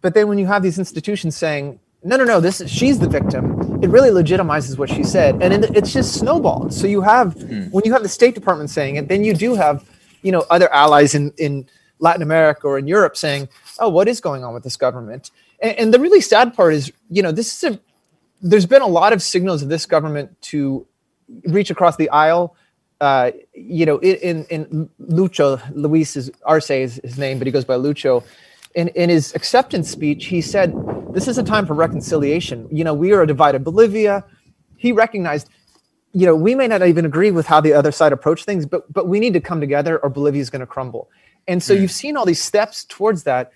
[0.00, 3.08] but then when you have these institutions saying no, no, no, this is, she's the
[3.08, 3.80] victim.
[3.82, 6.72] It really legitimizes what she said, and it's just snowballed.
[6.74, 7.70] So you have mm.
[7.70, 9.88] when you have the State Department saying it, then you do have,
[10.22, 11.68] you know, other allies in in
[12.00, 15.78] Latin America or in Europe saying, "Oh, what is going on with this government?" And,
[15.78, 17.80] and the really sad part is, you know, this is a.
[18.40, 20.84] There's been a lot of signals of this government to
[21.44, 22.56] reach across the aisle.
[23.00, 27.64] Uh, you know, in in Lucho Luis is Arce is his name, but he goes
[27.64, 28.24] by Lucho
[28.74, 30.74] in, in his acceptance speech, he said,
[31.12, 32.68] This is a time for reconciliation.
[32.70, 34.24] You know, we are a divided Bolivia.
[34.76, 35.48] He recognized,
[36.12, 38.90] you know, we may not even agree with how the other side approach things, but
[38.92, 41.08] but we need to come together or Bolivia is going to crumble.
[41.46, 41.80] And so mm.
[41.80, 43.52] you've seen all these steps towards that.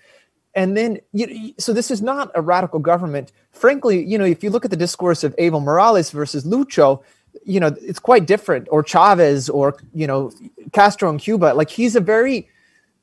[0.55, 3.31] And then, you, so this is not a radical government.
[3.51, 7.03] Frankly, you know, if you look at the discourse of Evo Morales versus Lucho,
[7.45, 8.67] you know, it's quite different.
[8.71, 10.31] Or Chavez, or you know,
[10.73, 11.53] Castro in Cuba.
[11.53, 12.49] Like he's a very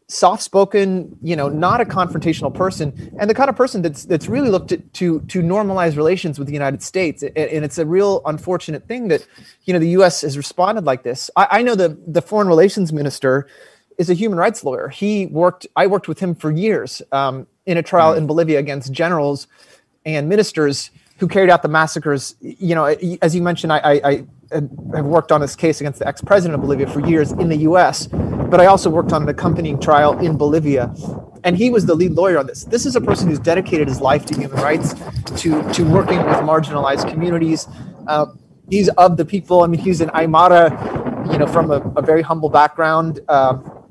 [0.09, 4.29] soft spoken, you know, not a confrontational person, and the kind of person that's that's
[4.29, 7.23] really looked at, to to normalize relations with the United States.
[7.23, 9.27] And, it's a real unfortunate thing that,
[9.65, 10.21] you know, the U.S.
[10.21, 11.31] has responded like this.
[11.37, 13.47] I, I know the the foreign relations minister
[13.97, 14.89] is a human rights lawyer.
[14.89, 15.67] He worked.
[15.77, 18.23] I worked with him for years um, in a trial mm-hmm.
[18.23, 19.47] in Bolivia against generals
[20.05, 22.35] and ministers who carried out the massacres.
[22.41, 22.85] You know,
[23.23, 24.25] as you mentioned, I, I, I
[24.95, 28.09] have worked on this case against the ex-president of Bolivia for years in the U.S
[28.55, 30.95] but I also worked on an accompanying trial in Bolivia.
[31.43, 32.63] And he was the lead lawyer on this.
[32.63, 34.95] This is a person who's dedicated his life to human rights,
[35.41, 37.67] to, to working with marginalized communities.
[38.07, 38.27] Uh,
[38.71, 39.65] he's of the people.
[39.65, 43.19] I mean, he's an Aymara, you know, from a, a very humble background.
[43.29, 43.85] Um,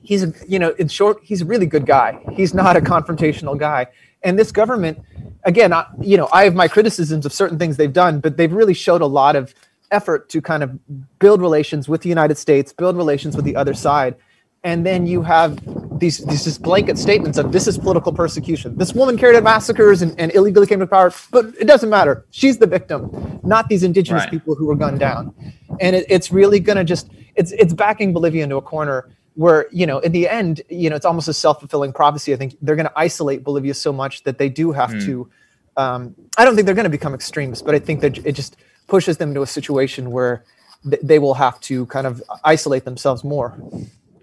[0.00, 2.20] he's, a, you know, in short, he's a really good guy.
[2.34, 3.88] He's not a confrontational guy.
[4.22, 5.00] And this government,
[5.42, 8.52] again, I, you know, I have my criticisms of certain things they've done, but they've
[8.52, 9.52] really showed a lot of
[9.90, 10.78] effort to kind of
[11.18, 14.16] build relations with the United States, build relations with the other side.
[14.64, 15.58] And then you have
[16.00, 18.76] these, these just blanket statements of this is political persecution.
[18.76, 22.26] This woman carried out massacres and, and illegally came to power, but it doesn't matter.
[22.30, 24.30] She's the victim, not these indigenous right.
[24.30, 25.34] people who were gunned down.
[25.80, 29.68] And it, it's really going to just, it's, it's backing Bolivia into a corner where,
[29.70, 32.34] you know, in the end, you know, it's almost a self fulfilling prophecy.
[32.34, 35.04] I think they're going to isolate Bolivia so much that they do have mm.
[35.06, 35.30] to.
[35.76, 38.56] Um, I don't think they're going to become extremists, but I think that it just
[38.88, 40.44] pushes them to a situation where
[40.82, 43.56] th- they will have to kind of isolate themselves more.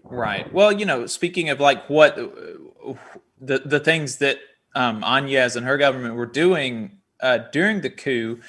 [0.03, 0.51] Right.
[0.53, 4.37] Well, you know, speaking of like what the the things that
[4.75, 8.41] um, Áñez and her government were doing uh, during the coup,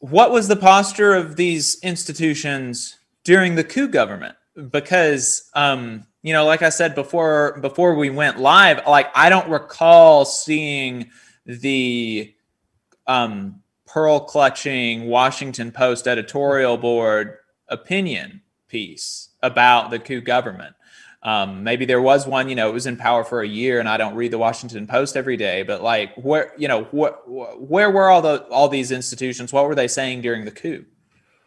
[0.00, 4.36] what was the posture of these institutions during the coup government?
[4.70, 9.48] Because um, you know, like I said before, before we went live, like I don't
[9.48, 11.10] recall seeing
[11.46, 12.34] the
[13.06, 20.74] um, pearl clutching Washington Post editorial board opinion piece about the coup government.
[21.22, 23.88] Um, maybe there was one, you know, it was in power for a year, and
[23.88, 25.62] I don't read the Washington Post every day.
[25.64, 29.52] But like, where, you know, wh- where were all the all these institutions?
[29.52, 30.84] What were they saying during the coup?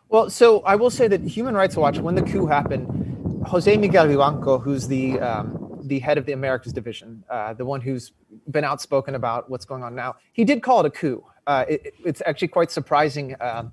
[0.10, 4.08] Well, so I will say that Human Rights Watch, when the coup happened, Jose Miguel
[4.08, 8.12] Vivanco, who's the um, the head of the Americas division, uh, the one who's
[8.49, 11.23] been outspoken about what's going on now, he did call it a coup.
[11.47, 13.36] Uh, it, it's actually quite surprising.
[13.41, 13.71] Um,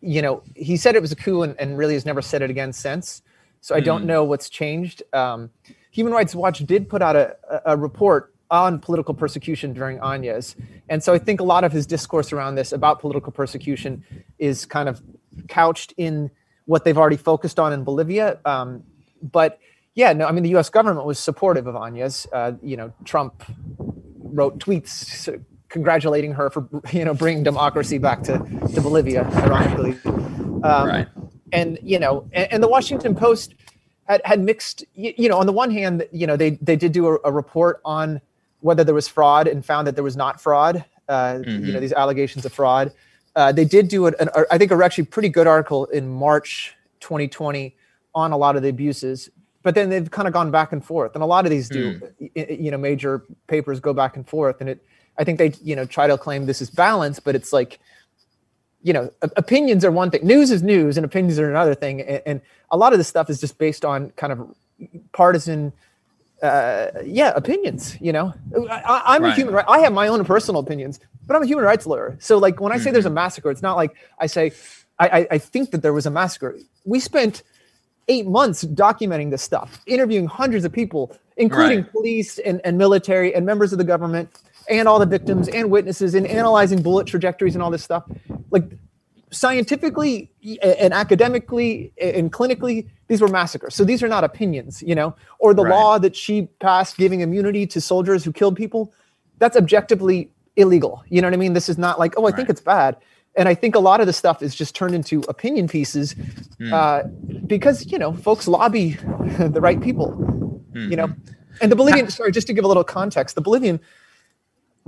[0.00, 2.50] you know, he said it was a coup and, and, really has never said it
[2.50, 3.22] again since.
[3.60, 4.08] So I don't hmm.
[4.08, 5.02] know what's changed.
[5.12, 5.50] Um,
[5.90, 10.56] Human Rights Watch did put out a, a report on political persecution during Áñez.
[10.88, 14.04] And so I think a lot of his discourse around this about political persecution
[14.38, 15.00] is kind of
[15.48, 16.30] couched in
[16.64, 18.38] what they've already focused on in Bolivia.
[18.44, 18.82] Um,
[19.22, 19.58] but
[19.94, 22.26] yeah, no, I mean, the US government was supportive of Áñez.
[22.32, 23.42] Uh, you know, Trump
[23.78, 28.38] wrote tweets congratulating her for, you know, bringing democracy back to,
[28.74, 29.96] to Bolivia, ironically.
[30.04, 31.08] Um, right.
[31.52, 33.54] And, you know, and, and, the Washington Post
[34.04, 36.92] had, had mixed, you, you, know, on the one hand, you know, they, they did
[36.92, 38.20] do a, a report on
[38.60, 41.64] whether there was fraud and found that there was not fraud, uh, mm-hmm.
[41.64, 42.92] you know, these allegations of fraud.
[43.34, 44.14] Uh, they did do it.
[44.20, 47.74] An, I think a actually pretty good article in March 2020
[48.14, 49.30] on a lot of the abuses,
[49.62, 52.00] but then they've kind of gone back and forth, and a lot of these do.
[52.20, 52.60] Mm.
[52.60, 54.84] You know, major papers go back and forth, and it.
[55.18, 57.78] I think they you know try to claim this is balance, but it's like,
[58.82, 60.26] you know, opinions are one thing.
[60.26, 62.00] News is news, and opinions are another thing.
[62.02, 64.54] And, and a lot of this stuff is just based on kind of
[65.12, 65.72] partisan
[66.42, 67.96] uh, yeah, opinions.
[68.00, 68.34] You know,
[68.70, 69.32] I, am right.
[69.32, 69.64] a human right.
[69.68, 72.16] I have my own personal opinions, but I'm a human rights lawyer.
[72.20, 72.94] So, like, when I say mm-hmm.
[72.94, 73.14] there's a mm-hmm.
[73.16, 74.52] massacre, it's not like I say
[74.98, 76.56] I, I, I think that there was a massacre.
[76.84, 77.42] We spent
[78.08, 81.92] eight months documenting this stuff, interviewing hundreds of people, including right.
[81.92, 84.30] police and, and military and members of the government
[84.68, 88.04] and all the victims and witnesses and analyzing bullet trajectories and all this stuff.
[88.50, 88.64] Like
[89.30, 90.30] scientifically
[90.62, 93.74] and academically and clinically, these were massacres.
[93.74, 95.70] So these are not opinions, you know, or the right.
[95.70, 98.92] law that she passed giving immunity to soldiers who killed people.
[99.38, 101.02] That's objectively illegal.
[101.08, 101.52] You know what I mean?
[101.52, 102.36] This is not like, oh, I right.
[102.36, 102.96] think it's bad.
[103.36, 106.14] And I think a lot of the stuff is just turned into opinion pieces
[106.58, 106.72] mm.
[106.72, 107.06] uh,
[107.46, 108.90] because, you know, folks lobby
[109.38, 110.08] the right people,
[110.72, 110.90] mm-hmm.
[110.90, 111.08] you know.
[111.60, 113.80] And the Bolivian, sorry, just to give a little context, the Bolivian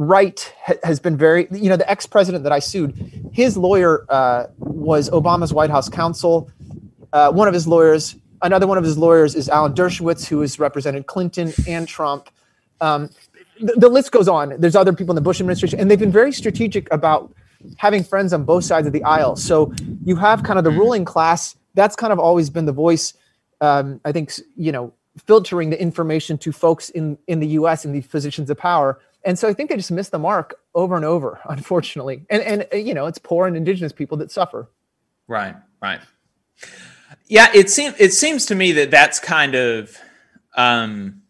[0.07, 2.95] right ha- has been very you know the ex-president that i sued
[3.33, 6.51] his lawyer uh, was obama's white house counsel.
[7.12, 10.59] Uh, one of his lawyers another one of his lawyers is alan dershowitz who has
[10.59, 12.29] represented clinton and trump.
[12.81, 13.11] Um,
[13.61, 14.57] the, the list goes on.
[14.59, 17.33] There's other people in the bush administration and they've been very strategic about
[17.77, 19.37] having friends on both sides of the aisle.
[19.37, 19.73] So
[20.05, 20.81] you have kind of the mm-hmm.
[20.81, 21.55] ruling class.
[21.75, 23.15] That's kind of always been the voice
[23.62, 24.93] um, i think you know
[25.27, 29.39] filtering the information to folks in in the us in these positions of power and
[29.39, 32.25] so I think they just miss the mark over and over, unfortunately.
[32.31, 34.71] And and uh, you know, it's poor and indigenous people that suffer.
[35.29, 36.01] Right, right.
[37.27, 39.97] Yeah, it seems it seems to me that that's kind of
[40.55, 41.23] um,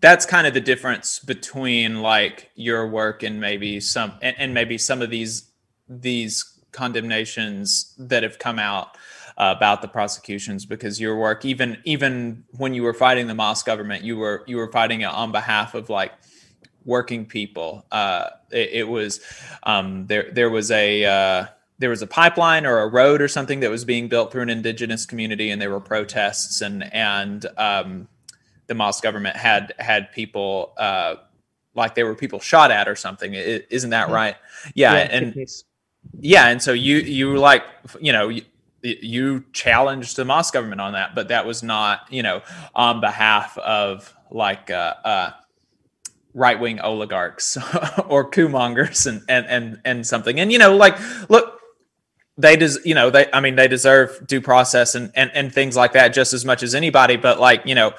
[0.00, 4.78] that's kind of the difference between like your work and maybe some and, and maybe
[4.78, 5.50] some of these
[5.88, 8.96] these condemnations that have come out
[9.36, 13.62] uh, about the prosecutions because your work even even when you were fighting the Mas
[13.62, 16.12] government you were you were fighting it on behalf of like
[16.84, 17.84] working people.
[17.90, 19.20] Uh, it, it, was
[19.62, 20.30] um, there.
[20.32, 21.46] There was a uh,
[21.78, 24.50] there was a pipeline or a road or something that was being built through an
[24.50, 28.08] indigenous community, and there were protests, and and um,
[28.66, 31.16] the MAS government had had people uh,
[31.74, 33.34] like there were people shot at or something.
[33.34, 34.14] is isn't that yeah.
[34.14, 34.36] right?
[34.74, 35.48] Yeah, yeah and
[36.20, 37.64] yeah, and so you you like
[38.00, 38.28] you know.
[38.28, 38.42] You,
[38.82, 42.42] you challenged the MAS government on that, but that was not, you know,
[42.74, 45.30] on behalf of like uh, uh,
[46.34, 47.56] right wing oligarchs
[48.08, 50.38] or coup mongers and, and and and something.
[50.40, 50.98] And you know, like
[51.30, 51.60] look,
[52.36, 55.76] they des you know, they I mean they deserve due process and, and and things
[55.76, 57.94] like that just as much as anybody, but like, you know,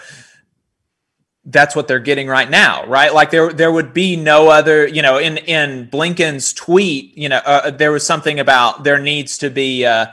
[1.45, 3.13] that's what they're getting right now, right?
[3.13, 7.39] Like there, there would be no other, you know, in in Blinken's tweet, you know,
[7.45, 10.08] uh, there was something about there needs to be, uh,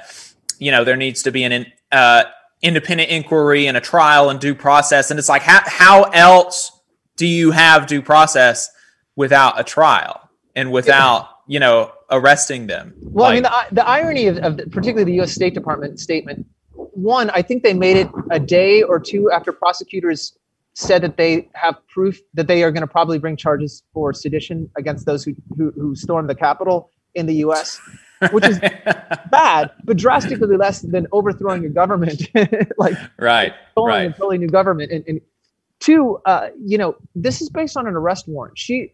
[0.58, 2.24] you know, there needs to be an uh,
[2.60, 6.81] independent inquiry and a trial and due process, and it's like how how else
[7.16, 8.70] do you have due process
[9.16, 13.88] without a trial and without you know arresting them well like, i mean the, the
[13.88, 17.96] irony of, of the, particularly the us state department statement one i think they made
[17.96, 20.38] it a day or two after prosecutors
[20.74, 24.70] said that they have proof that they are going to probably bring charges for sedition
[24.78, 27.78] against those who, who, who stormed the capitol in the us
[28.30, 28.58] which is
[29.30, 32.28] bad but drastically less than overthrowing a government
[32.78, 34.10] like right right.
[34.10, 35.20] a totally new government and, and
[35.82, 38.56] Two, uh, you know, this is based on an arrest warrant.
[38.56, 38.92] She,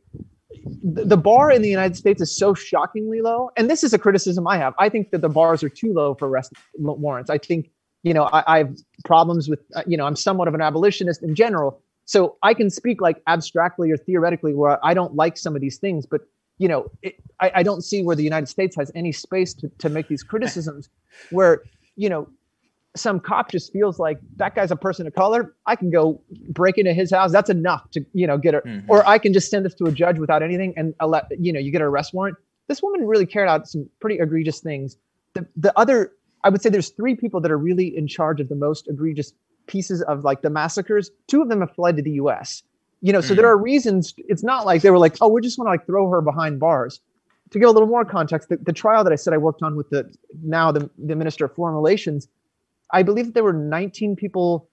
[0.83, 4.47] the bar in the United States is so shockingly low, and this is a criticism
[4.47, 4.73] I have.
[4.79, 7.31] I think that the bars are too low for arrest warrants.
[7.31, 7.71] I think,
[8.03, 8.75] you know, I, I have
[9.05, 12.71] problems with, uh, you know, I'm somewhat of an abolitionist in general, so I can
[12.71, 16.23] speak like abstractly or theoretically where I don't like some of these things, but
[16.59, 19.69] you know, it, I, I don't see where the United States has any space to,
[19.79, 20.89] to make these criticisms
[21.31, 21.63] where,
[21.97, 22.29] you know,
[22.99, 25.55] some cop just feels like that guy's a person of color.
[25.67, 27.33] I can go break into his house.
[27.33, 28.91] That's enough to, you know, get her, mm-hmm.
[28.91, 30.95] or I can just send this to a judge without anything and
[31.39, 32.37] you know, you get an arrest warrant.
[32.67, 34.97] This woman really carried out some pretty egregious things.
[35.35, 36.13] The, the other,
[36.45, 39.33] I would say there's three people that are really in charge of the most egregious
[39.67, 41.11] pieces of like the massacres.
[41.27, 42.63] Two of them have fled to the US.
[43.01, 43.37] You know, so mm-hmm.
[43.37, 44.15] there are reasons.
[44.17, 46.59] It's not like they were like, oh, we just want to like throw her behind
[46.59, 47.01] bars.
[47.53, 49.77] To give a little more context, the, the trial that I said I worked on
[49.77, 52.29] with the now the, the Minister of Foreign Relations,
[52.91, 54.69] I believe that there were 19 people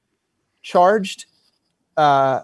[0.62, 1.26] charged,
[1.98, 2.42] uh,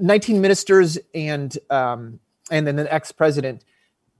[0.00, 3.64] 19 ministers and um, and then the ex-president.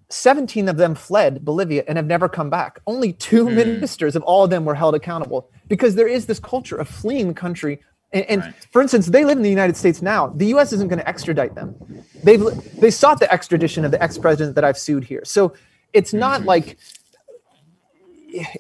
[0.08, 2.80] 17 of them fled Bolivia and have never come back.
[2.86, 3.54] Only two mm.
[3.54, 7.26] ministers of all of them were held accountable because there is this culture of fleeing
[7.28, 7.80] the country.
[8.12, 8.54] And, and right.
[8.70, 10.28] for instance, they live in the United States now.
[10.28, 10.72] The U.S.
[10.72, 11.74] isn't going to extradite them.
[12.22, 12.42] They've
[12.80, 15.22] they sought the extradition of the ex-president that I've sued here.
[15.24, 15.54] So
[15.92, 16.48] it's not mm-hmm.
[16.48, 16.78] like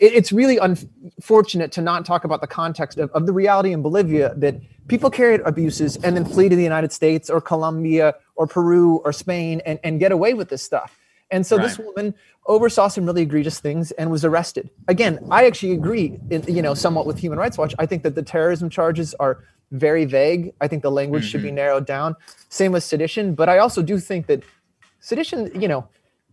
[0.00, 4.34] it's really unfortunate to not talk about the context of, of the reality in Bolivia
[4.36, 4.56] that
[4.88, 8.96] people carry out abuses and then flee to the United States or Colombia or Peru
[9.04, 10.98] or Spain and, and get away with this stuff.
[11.30, 11.64] And so right.
[11.64, 12.14] this woman
[12.46, 14.70] oversaw some really egregious things and was arrested.
[14.86, 17.74] Again, I actually agree, in, you know, somewhat with Human Rights Watch.
[17.78, 20.52] I think that the terrorism charges are very vague.
[20.60, 21.30] I think the language mm-hmm.
[21.30, 21.56] should be mm-hmm.
[21.56, 22.14] narrowed down.
[22.48, 24.44] Same with sedition, but I also do think that
[25.00, 25.88] sedition, you know,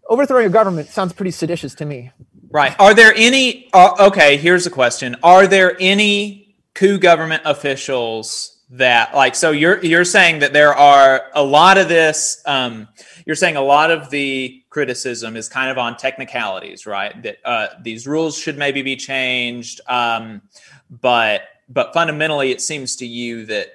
[0.09, 2.11] overthrowing a government sounds pretty seditious to me.
[2.53, 2.75] Right.
[2.79, 3.67] Are there any?
[3.73, 9.83] Uh, okay, here's a question: Are there any coup government officials that, like, so you're
[9.83, 12.43] you're saying that there are a lot of this?
[12.45, 12.89] Um,
[13.25, 17.19] you're saying a lot of the criticism is kind of on technicalities, right?
[17.23, 20.43] That uh, these rules should maybe be changed, um,
[20.91, 23.69] but but fundamentally, it seems to you that,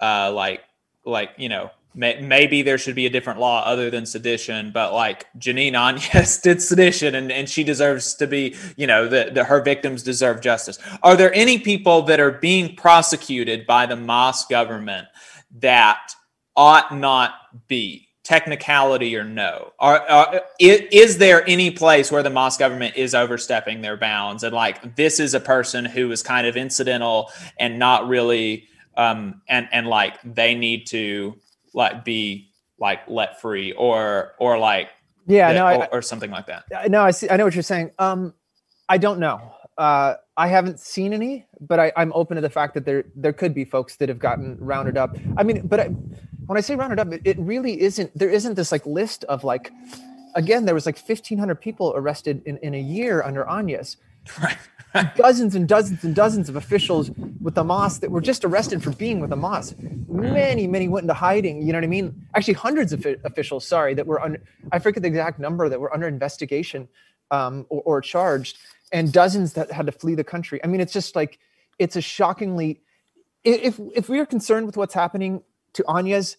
[0.00, 0.62] uh, like,
[1.04, 5.26] like you know, maybe there should be a different law other than sedition, but like
[5.38, 9.62] Jeanine Áñez did sedition and, and she deserves to be, you know, the, the, her
[9.62, 10.78] victims deserve justice.
[11.02, 15.08] Are there any people that are being prosecuted by the MAS government
[15.58, 16.12] that
[16.54, 17.32] ought not
[17.66, 18.02] be?
[18.24, 19.72] Technicality or no?
[19.78, 24.52] Are, are, is there any place where the MAS government is overstepping their bounds and
[24.52, 29.68] like this is a person who is kind of incidental and not really um, and
[29.72, 31.36] and like they need to
[31.76, 34.88] like be like let free or or like
[35.26, 36.64] yeah no or, I, or something like that?
[36.90, 37.92] No i see i know what you're saying.
[37.98, 38.34] Um
[38.88, 39.52] i don't know.
[39.78, 43.32] Uh i haven't seen any but I, i'm open to the fact that there there
[43.32, 45.16] could be folks that have gotten rounded up.
[45.36, 45.84] I mean but I,
[46.46, 49.44] when i say rounded up it, it really isn't there isn't this like list of
[49.44, 49.70] like
[50.34, 53.96] again there was like 1500 people arrested in, in a year under Áñez.
[54.42, 54.58] right
[55.16, 58.90] dozens and dozens and dozens of officials with the Mas that were just arrested for
[58.90, 59.74] being with the Mas.
[60.08, 61.62] Many, many went into hiding.
[61.62, 62.26] You know what I mean?
[62.34, 65.92] Actually, hundreds of officials, sorry, that were under, I forget the exact number, that were
[65.92, 66.88] under investigation
[67.30, 68.58] um, or, or charged,
[68.92, 70.60] and dozens that had to flee the country.
[70.64, 71.38] I mean, it's just like,
[71.78, 72.80] it's a shockingly,
[73.44, 75.42] if, if we are concerned with what's happening
[75.74, 76.36] to Áñez,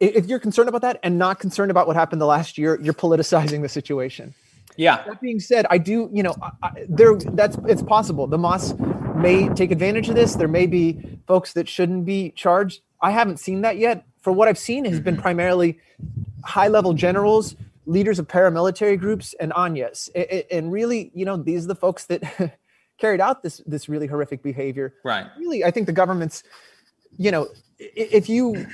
[0.00, 2.92] if you're concerned about that and not concerned about what happened the last year, you're
[2.92, 4.34] politicizing the situation.
[4.76, 5.04] Yeah.
[5.04, 8.26] That being said, I do, you know, I, there that's it's possible.
[8.26, 8.74] The MAS
[9.16, 10.34] may take advantage of this.
[10.34, 12.80] There may be folks that shouldn't be charged.
[13.00, 14.04] I haven't seen that yet.
[14.20, 15.22] For what I've seen has been mm-hmm.
[15.22, 15.78] primarily
[16.44, 17.56] high level generals,
[17.86, 20.08] leaders of paramilitary groups, and Áñez.
[20.50, 22.22] And really, you know, these are the folks that
[22.98, 24.94] carried out this this really horrific behavior.
[25.04, 25.26] Right.
[25.38, 26.42] Really, I think the government's,
[27.16, 28.66] you know, if you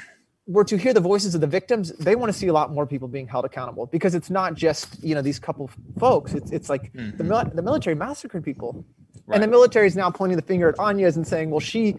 [0.47, 2.87] were to hear the voices of the victims, they want to see a lot more
[2.87, 6.35] people being held accountable because it's not just you know these couple folks.
[6.35, 7.17] It's it's like mm-hmm.
[7.17, 8.85] the the military massacred people,
[9.27, 9.35] right.
[9.35, 11.97] and the military is now pointing the finger at Áñez and saying, well, she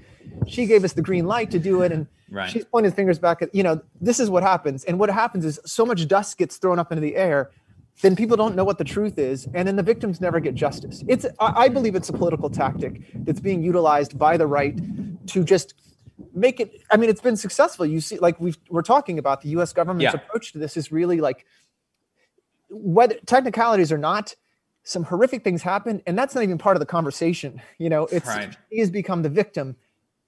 [0.48, 2.50] she gave us the green light to do it, and right.
[2.50, 4.84] she's pointing fingers back at you know this is what happens.
[4.84, 7.52] And what happens is so much dust gets thrown up into the air.
[8.02, 11.04] Then people don't know what the truth is, and then the victims never get justice.
[11.08, 14.78] It's I believe it's a political tactic that's being utilized by the right
[15.28, 15.76] to just
[16.34, 19.50] make it i mean it's been successful you see like we are talking about the
[19.50, 20.20] us government's yeah.
[20.20, 21.46] approach to this is really like
[22.70, 24.36] whether technicalities or not
[24.84, 28.28] some horrific things happen and that's not even part of the conversation you know it's
[28.28, 28.58] right.
[28.70, 29.76] he has become the victim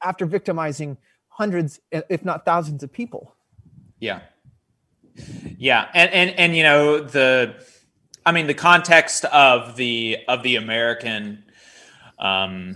[0.03, 3.35] after victimizing hundreds if not thousands of people
[3.99, 4.21] yeah
[5.57, 7.55] yeah and and and you know the
[8.25, 11.43] i mean the context of the of the american
[12.19, 12.75] um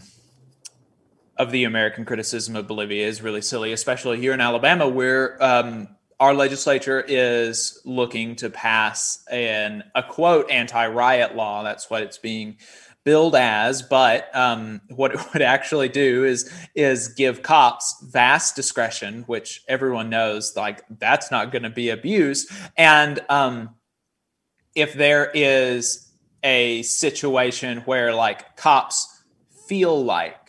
[1.38, 5.88] of the American criticism of Bolivia is really silly, especially here in Alabama, where um,
[6.20, 11.64] our legislature is looking to pass an a quote anti-riot law.
[11.64, 12.58] That's what it's being
[13.04, 19.24] billed as, but um, what it would actually do is is give cops vast discretion,
[19.28, 23.70] which everyone knows like that's not going to be abused, and um,
[24.76, 26.12] if there is
[26.44, 29.24] a situation where like cops
[29.68, 30.47] feel like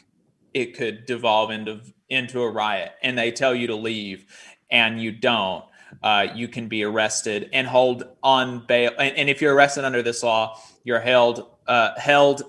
[0.55, 4.27] it could devolve into into a riot and they tell you to leave
[4.71, 5.65] and you don't
[6.03, 10.03] uh, you can be arrested and hold on bail and, and, if you're arrested under
[10.03, 12.43] this law you're held uh, held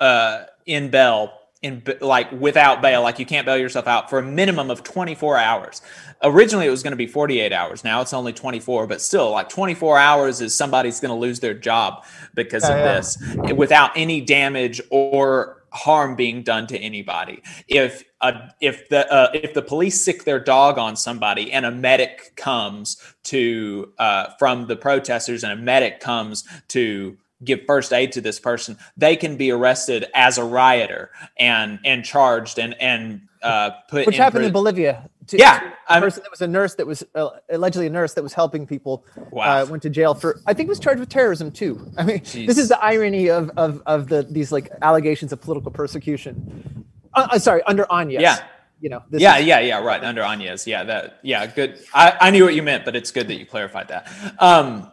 [0.00, 1.32] uh, in bail
[1.64, 5.38] in like without bail like you can't bail yourself out for a minimum of 24
[5.38, 5.80] hours.
[6.22, 9.48] Originally it was going to be 48 hours now it's only 24 but still like
[9.48, 12.04] 24 hours is somebody's going to lose their job
[12.34, 13.18] because of this
[13.54, 17.42] without any damage or harm being done to anybody.
[17.68, 21.70] If a, if the uh, if the police sick their dog on somebody and a
[21.70, 28.12] medic comes to uh, from the protesters and a medic comes to give first aid
[28.12, 33.22] to this person, they can be arrested as a rioter and and charged and and
[33.44, 34.06] uh, put.
[34.06, 34.48] Which in happened prison.
[34.48, 35.10] in Bolivia.
[35.28, 38.22] To, yeah, a person that was a nurse that was uh, allegedly a nurse that
[38.22, 39.06] was helping people.
[39.30, 39.62] Wow.
[39.62, 41.90] Uh, went to jail for I think was charged with terrorism too.
[41.96, 42.46] I mean, Jeez.
[42.46, 46.84] this is the irony of of of the these like allegations of political persecution.
[47.14, 48.20] Uh, uh sorry, under Áñez.
[48.20, 48.38] Yeah.
[48.80, 50.02] You know, yeah, is- yeah, yeah, right.
[50.04, 51.78] Under Áñez, Yeah, that, yeah, good.
[51.94, 54.12] I, I knew what you meant, but it's good that you clarified that.
[54.38, 54.90] Um,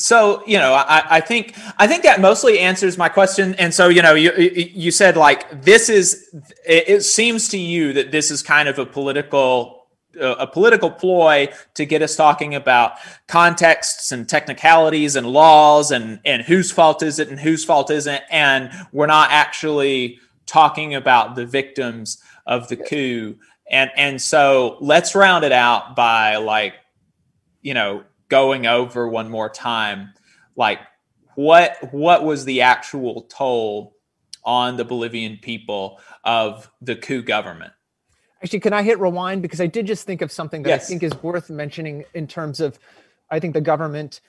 [0.00, 3.54] so you know I, I think i think that mostly answers my question.
[3.54, 6.34] And so you know you you said like this is
[6.66, 9.86] it seems to you that this is kind of a political
[10.20, 12.92] uh, a political ploy to get us talking about
[13.28, 18.22] contexts and technicalities and laws and and whose fault is it and whose fault isn't.
[18.30, 23.36] And we're not actually talking about the victims of the coup.
[23.70, 26.74] And and so let's round it out by like
[27.62, 30.14] you know going over one more time,
[30.56, 30.78] like
[31.34, 33.94] what what was the actual toll
[34.44, 37.72] on the Bolivian people of the coup government?
[38.42, 40.86] Actually, can I hit rewind because I did just think of something that yes.
[40.86, 42.78] I think is worth mentioning in terms of,
[43.30, 44.22] I think the government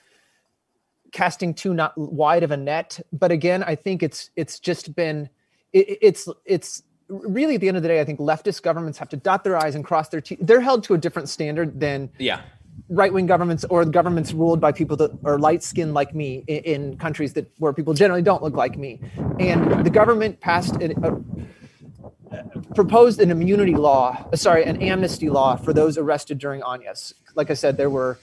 [1.12, 3.00] casting too not wide of a net.
[3.12, 5.28] But again, I think it's it's just been
[5.72, 9.08] it, it's it's really at the end of the day, I think leftist governments have
[9.10, 10.38] to dot their i's and cross their t's.
[10.40, 12.42] They're held to a different standard than yeah
[12.88, 16.64] right wing governments or governments ruled by people that are light skinned like me in,
[16.64, 19.00] in, countries that where people generally don't look like me.
[19.40, 25.56] And the government passed an, a, proposed an immunity law, uh, sorry, an amnesty law
[25.56, 27.14] for those arrested during Áñez.
[27.34, 28.18] Like I said, there were,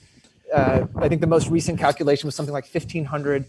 [0.54, 3.46] uh, I think the most recent calculation was something like 1,500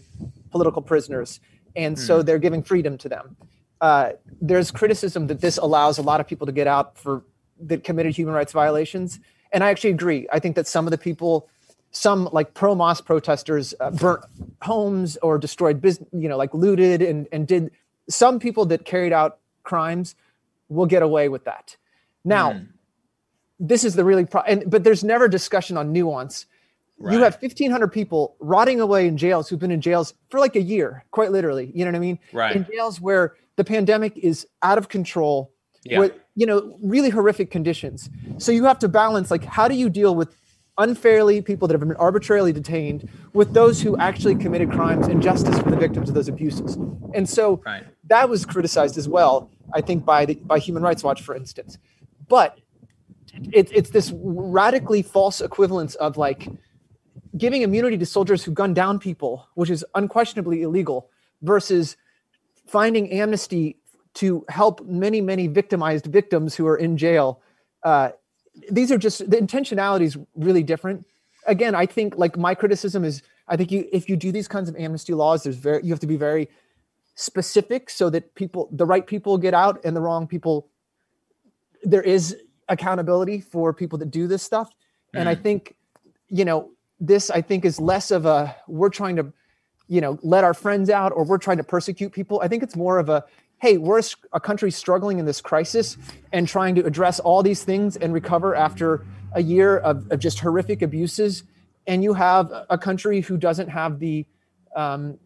[0.49, 1.39] political prisoners.
[1.75, 2.25] And so hmm.
[2.25, 3.37] they're giving freedom to them.
[3.79, 7.23] Uh, there's criticism that this allows a lot of people to get out for
[7.63, 9.19] that committed human rights violations
[9.51, 10.27] and I actually agree.
[10.31, 11.49] I think that some of the people,
[11.91, 14.23] some like pro MAS protesters, uh, burnt
[14.61, 17.71] homes or destroyed business, you know, like looted and and did.
[18.09, 20.15] Some people that carried out crimes
[20.69, 21.77] will get away with that.
[22.23, 22.67] Now, mm.
[23.59, 26.45] this is the really pro- and but there's never discussion on nuance.
[26.97, 27.13] Right.
[27.13, 30.61] You have 1,500 people rotting away in jails who've been in jails for like a
[30.61, 31.71] year, quite literally.
[31.73, 32.19] You know what I mean?
[32.31, 32.55] Right.
[32.55, 35.51] In jails where the pandemic is out of control
[35.83, 35.99] yeah.
[35.99, 39.89] with you know really horrific conditions so you have to balance like how do you
[39.89, 40.35] deal with
[40.77, 45.57] unfairly people that have been arbitrarily detained with those who actually committed crimes and justice
[45.59, 46.75] for the victims of those abuses
[47.13, 47.83] and so right.
[48.07, 51.77] that was criticized as well i think by the by human rights watch for instance
[52.27, 52.59] but
[53.53, 56.47] it, it's this radically false equivalence of like
[57.37, 61.09] giving immunity to soldiers who gun down people which is unquestionably illegal
[61.41, 61.97] versus
[62.67, 63.77] finding amnesty
[64.15, 67.41] to help many, many victimized victims who are in jail.
[67.83, 68.09] Uh,
[68.69, 71.05] these are just the intentionality is really different.
[71.47, 74.69] Again, I think like my criticism is I think you if you do these kinds
[74.69, 76.49] of amnesty laws, there's very you have to be very
[77.15, 80.67] specific so that people the right people get out and the wrong people
[81.83, 82.37] there is
[82.69, 84.69] accountability for people that do this stuff.
[85.13, 85.21] Mm.
[85.21, 85.43] And I mm.
[85.43, 85.75] think,
[86.29, 89.33] you know, this I think is less of a we're trying to,
[89.87, 92.41] you know, let our friends out or we're trying to persecute people.
[92.41, 93.25] I think it's more of a
[93.61, 94.01] hey, we're
[94.33, 95.95] a country struggling in this crisis
[96.31, 100.39] and trying to address all these things and recover after a year of, of just
[100.39, 101.43] horrific abuses.
[101.85, 104.25] And you have a country who doesn't have the
[104.75, 105.19] um,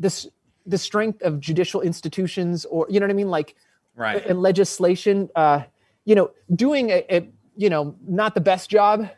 [0.00, 0.26] this
[0.66, 3.54] the strength of judicial institutions or you know what I mean, like
[3.94, 5.30] right and legislation.
[5.36, 5.62] Uh,
[6.04, 9.08] you know, doing a, a you know not the best job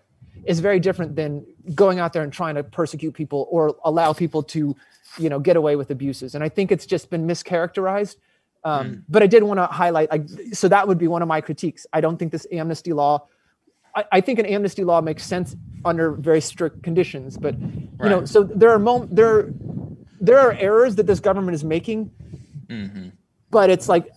[0.44, 1.44] is very different than
[1.74, 4.76] going out there and trying to persecute people or allow people to
[5.18, 8.16] you know get away with abuses and i think it's just been mischaracterized
[8.64, 9.02] um, mm.
[9.08, 11.86] But I did want to highlight, like, so that would be one of my critiques.
[11.92, 13.26] I don't think this amnesty law.
[13.94, 18.10] I, I think an amnesty law makes sense under very strict conditions, but you right.
[18.10, 19.52] know, so there are mom- there
[20.20, 22.10] there are errors that this government is making,
[22.66, 23.08] mm-hmm.
[23.50, 24.08] but it's like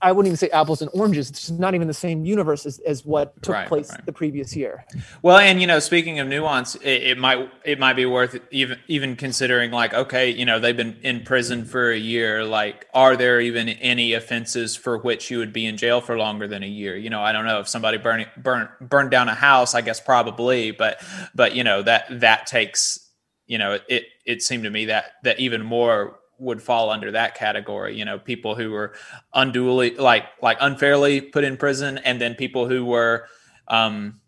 [0.00, 1.28] I wouldn't even say apples and oranges.
[1.28, 4.06] It's not even the same universe as, as what took Right, place right.
[4.06, 4.84] the previous year.
[5.22, 8.78] Well, and you know, speaking of nuance, it, it might it might be worth even
[8.86, 12.44] even considering like, okay, you know, they've been in prison for a year.
[12.44, 16.46] Like, are there even any offenses for which you would be in jail for longer
[16.46, 16.96] than a year?
[16.96, 19.74] You know, I don't know if somebody burning burn burned down a house.
[19.74, 21.02] I guess probably, but
[21.34, 23.00] but you know that that takes
[23.48, 27.34] you know it it seemed to me that that even more would fall under that
[27.34, 28.94] category you know people who were
[29.34, 33.26] unduly like like unfairly put in prison and then people who were
[33.68, 34.20] um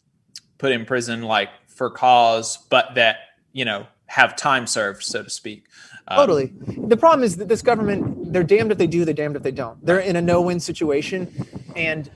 [0.58, 3.16] put in prison like for cause but that
[3.52, 5.66] you know have time served so to speak
[6.08, 6.46] Um, Totally.
[6.88, 9.52] The problem is that this government, they're damned if they do, they're damned if they
[9.52, 9.76] don't.
[9.86, 11.30] They're in a no win situation.
[11.76, 12.10] And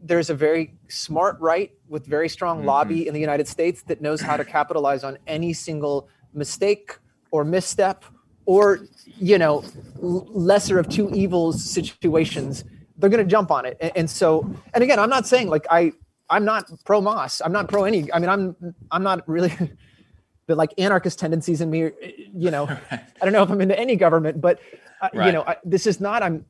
[0.00, 2.66] there's a very smart right with very strong Mhm.
[2.66, 6.98] lobby in the United States that knows how to capitalize on any single mistake
[7.32, 8.04] or misstep
[8.46, 8.80] or,
[9.18, 9.64] you know,
[9.96, 12.64] lesser of two evils situations.
[12.98, 13.76] They're going to jump on it.
[13.80, 15.92] And, and so, and again, I'm not saying like I,
[16.28, 17.42] I'm not pro MAS.
[17.44, 18.12] I'm not pro any.
[18.12, 18.56] I mean, I'm,
[18.90, 19.52] I'm not really
[20.46, 21.90] the like anarchist tendencies in me.
[22.34, 24.60] You know, I don't know if I'm into any government, but
[25.02, 26.44] uh, you know, I, this is not I'm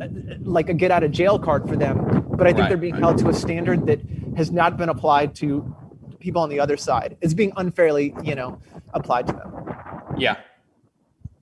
[0.00, 0.06] uh,
[0.40, 2.24] like a get out of jail card for them.
[2.30, 4.00] But I think Right, they're being held to a standard that
[4.36, 5.74] has not been applied to
[6.20, 7.16] people on the other side.
[7.20, 8.60] It's being unfairly, you know,
[8.92, 9.74] applied to them.
[10.18, 10.36] Yeah.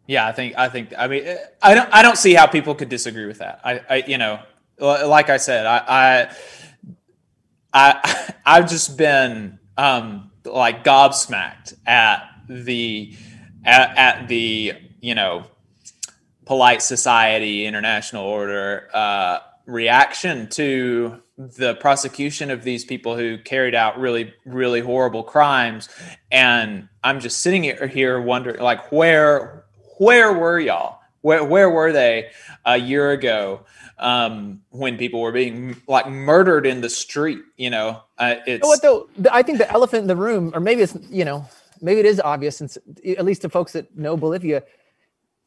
[0.06, 2.88] Yeah, I think I think I mean I don't I don't see how people could
[2.88, 3.60] disagree with that.
[3.64, 4.40] I, I you know
[4.78, 6.36] like I said I I
[7.72, 13.14] I I've just been um like gobsmacked at the
[13.64, 15.44] at, at the you know
[16.44, 23.98] polite society international order uh reaction to the prosecution of these people who carried out
[23.98, 25.88] really really horrible crimes
[26.30, 29.63] and i'm just sitting here- here wondering like where
[29.98, 32.30] where were y'all where, where were they
[32.64, 33.60] a year ago
[33.98, 38.58] um, when people were being like murdered in the street you know uh, it's You
[38.58, 39.08] know what though?
[39.30, 41.46] I think the elephant in the room, or maybe it's you know,
[41.80, 44.62] maybe it is obvious, since at least to folks that know Bolivia,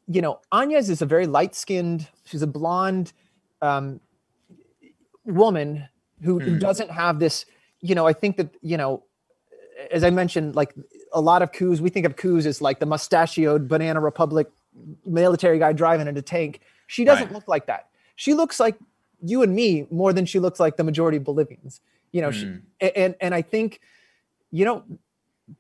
[0.07, 2.07] you know, Áñez is a very light skinned.
[2.25, 3.13] She's a blonde
[3.61, 3.99] um,
[5.25, 5.87] woman
[6.23, 6.59] who, who Mhm.
[6.59, 7.45] doesn't have this.
[7.81, 9.03] You know, I think that you know,
[9.91, 10.73] as I mentioned, like
[11.17, 14.47] a lot of coups, we think of coups as like the mustachioed banana republic
[15.05, 16.61] military guy driving in a tank.
[16.85, 17.33] She doesn't Right.
[17.33, 17.87] look like that.
[18.15, 18.75] She looks like
[19.21, 21.81] you and me more than she looks like the majority of Bolivians.
[22.11, 22.61] You know, Mm.
[22.81, 23.81] a- and and I think,
[24.51, 24.83] you know,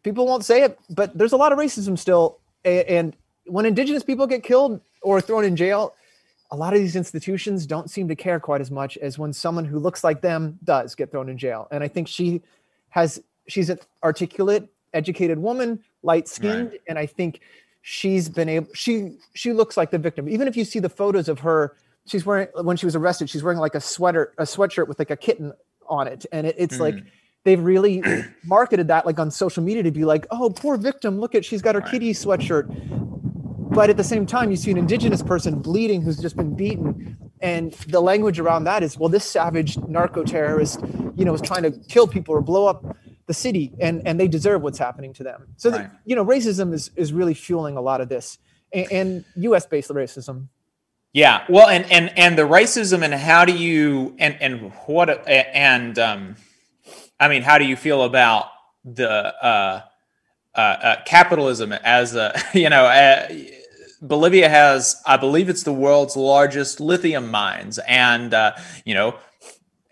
[0.03, 2.37] people won't say it, but there's a lot of racism still.
[2.63, 5.93] And when indigenous people get killed or thrown in jail,
[6.51, 9.65] a lot of these institutions don't seem to care quite as much as when someone
[9.65, 11.67] who looks like them does get thrown in jail.
[11.71, 12.41] And I think she
[12.89, 14.67] has she's an articulate,
[15.01, 17.39] educated woman, light skinned, and I think
[17.81, 20.27] she's been able she she looks like the victim.
[20.27, 21.75] Even if you see the photos of her,
[22.05, 25.11] she's wearing when she was arrested, she's wearing like a sweater, a sweatshirt with like
[25.11, 25.53] a kitten
[25.87, 26.25] on it.
[26.31, 27.05] And it, it's like Mhm.
[27.45, 28.03] they've really
[28.43, 31.61] marketed that like on social media to be like, oh, poor victim, look at she's
[31.61, 31.91] got her Right.
[31.91, 32.65] kitty sweatshirt.
[33.77, 37.15] But at the same time, you see an indigenous person bleeding who's just been beaten.
[37.41, 40.81] And the language around that is, well, this savage narco terrorist,
[41.15, 42.83] you know, is trying to kill people or blow up
[43.27, 45.47] the city and, and they deserve what's happening to them.
[45.57, 45.89] So, Right.
[46.05, 48.39] you know, racism is, is really fueling a lot of this
[48.73, 50.47] and, and US based racism.
[51.13, 55.97] Yeah, well, and and and the racism and how do you and and what and
[55.97, 56.35] um,
[57.19, 58.49] I mean, how do you feel about
[58.83, 59.81] the uh,
[60.53, 63.29] uh, uh, capitalism as a you know uh,
[64.01, 68.51] Bolivia has I believe it's the world's largest lithium mines, and uh,
[68.85, 69.15] you know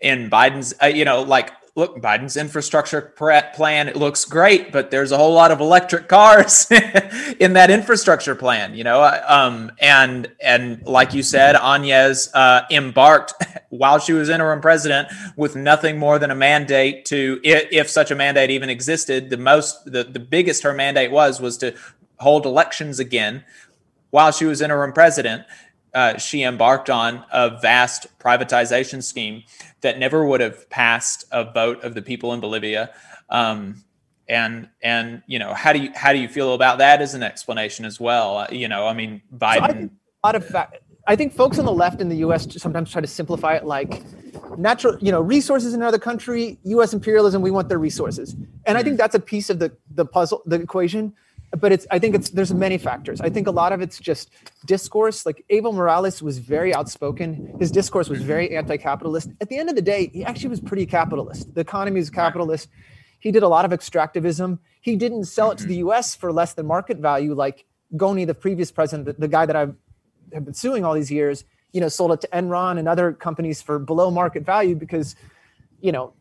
[0.00, 5.12] in Biden's uh, you know like look Biden's infrastructure plan it looks great, but there's
[5.12, 6.66] a whole lot of electric cars
[7.38, 9.04] in that infrastructure plan, you know.
[9.28, 13.34] Um, and and like you said, Áñez uh, embarked
[13.68, 18.10] while she was interim president with nothing more than a mandate to, if, if such
[18.10, 21.74] a mandate even existed, the most the, the biggest her mandate was was to
[22.18, 23.44] hold elections again
[24.10, 25.44] while she was interim president,
[25.96, 29.42] uh, she embarked on a vast privatization scheme
[29.80, 32.90] that never would have passed a vote of the people in Bolivia.
[33.30, 33.82] Um,
[34.28, 37.22] and and you know how do you how do you feel about that as an
[37.22, 38.38] explanation as well?
[38.38, 39.72] Uh, you know, I mean, I Biden.
[39.72, 39.92] think
[40.22, 40.68] a lot of fa-
[41.06, 42.46] I think folks on the left in the U.S.
[42.60, 44.02] sometimes try to simplify it like
[44.58, 46.92] natural, you know, resources in another country, U.S.
[46.92, 47.40] imperialism.
[47.40, 48.36] We want their resources,
[48.66, 51.14] and I think that's a piece of the the puzzle, the equation.
[51.60, 53.20] But it's I think it's there's many factors.
[53.20, 54.30] I think a lot of it's just
[54.64, 55.24] discourse.
[55.24, 57.56] Like Evo Morales was very outspoken.
[57.58, 59.30] His discourse was very anti-capitalist.
[59.40, 61.54] At the end of the day, he actually was pretty capitalist.
[61.54, 62.68] The economy is capitalist.
[63.18, 64.58] He did a lot of extractivism.
[64.80, 65.88] He didn't sell it to the mm-hmm.
[65.88, 66.14] U.S.
[66.14, 67.64] for less than market value, like
[67.96, 69.74] Goni, the previous president, the, the guy that I've
[70.32, 73.62] have been suing all these years, you know, sold it to Enron and other companies
[73.62, 75.16] for below market value because,
[75.80, 76.12] you know,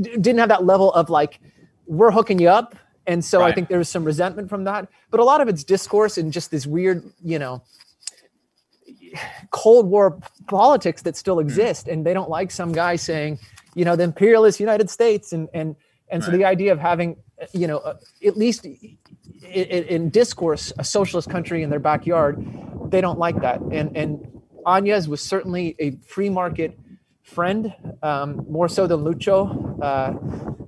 [0.00, 1.40] didn't have that level of like,
[1.86, 2.74] we're hooking you up.
[3.06, 3.50] And so right.
[3.50, 4.88] I think there was some resentment from that.
[5.10, 7.62] But a lot of it's discourse and just this weird, you know,
[9.50, 11.46] Cold War politics that still hmm.
[11.46, 11.88] exist.
[11.88, 13.38] And they don't like some guy saying,
[13.74, 15.32] you know, the imperialist United States.
[15.32, 15.76] And, and,
[16.10, 16.30] and right.
[16.30, 17.16] so the idea of having,
[17.52, 18.96] you know, uh, at least in,
[19.42, 22.44] in discourse, a socialist country in their backyard,
[22.90, 23.60] they don't like that.
[23.60, 26.78] And, and Áñez was certainly a free market
[27.32, 30.12] friend, um, more so than Lucho, uh,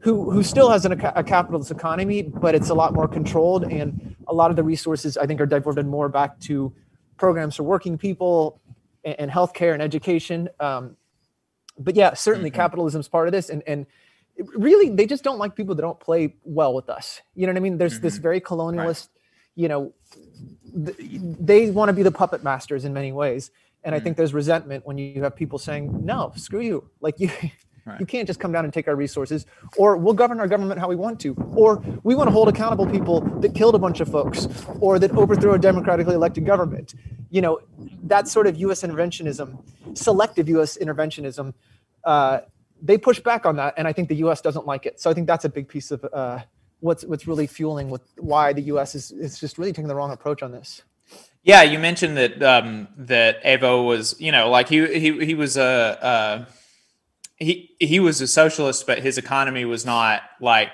[0.00, 4.16] who who still has an, a capitalist economy, but it's a lot more controlled, and
[4.26, 6.72] a lot of the resources I think are diverted more back to
[7.16, 8.60] programs for working people
[9.04, 10.48] and, and healthcare and education.
[10.60, 10.96] Um,
[11.78, 12.56] but yeah, certainly mm-hmm.
[12.56, 13.86] capitalism is part of this, and and
[14.56, 17.20] really they just don't like people that don't play well with us.
[17.34, 17.78] You know what I mean?
[17.78, 18.02] There's mm-hmm.
[18.02, 19.54] this very colonialist, right.
[19.54, 19.92] you know,
[20.86, 20.96] th-
[21.40, 23.50] they want to be the puppet masters in many ways
[23.84, 24.18] and I think mm.
[24.18, 26.90] there's resentment when you have people saying, no, screw you.
[27.00, 27.30] Like you,
[27.84, 28.00] right.
[28.00, 30.88] you can't just come down and take our resources, or we'll govern our government how
[30.88, 34.08] we want to, or we want to hold accountable people that killed a bunch of
[34.08, 34.48] folks,
[34.80, 36.94] or that overthrew a democratically elected government.
[37.30, 37.60] You know,
[38.04, 38.82] that sort of U.S.
[38.82, 39.58] interventionism,
[39.96, 40.78] selective U.S.
[40.80, 41.52] interventionism,
[42.04, 42.40] uh,
[42.80, 44.40] they push back on that, and I think the U.S.
[44.40, 45.00] doesn't like it.
[45.00, 46.40] So I think that's a big piece of uh,
[46.80, 48.94] what's what's really fueling with why the U.S.
[48.94, 50.82] is is just really taking the wrong approach on this.
[51.44, 55.58] Yeah, you mentioned that um, that Evo was, you know, like he he he was
[55.58, 55.62] a
[56.02, 56.44] uh,
[57.36, 60.70] he he was a socialist, but his economy was not like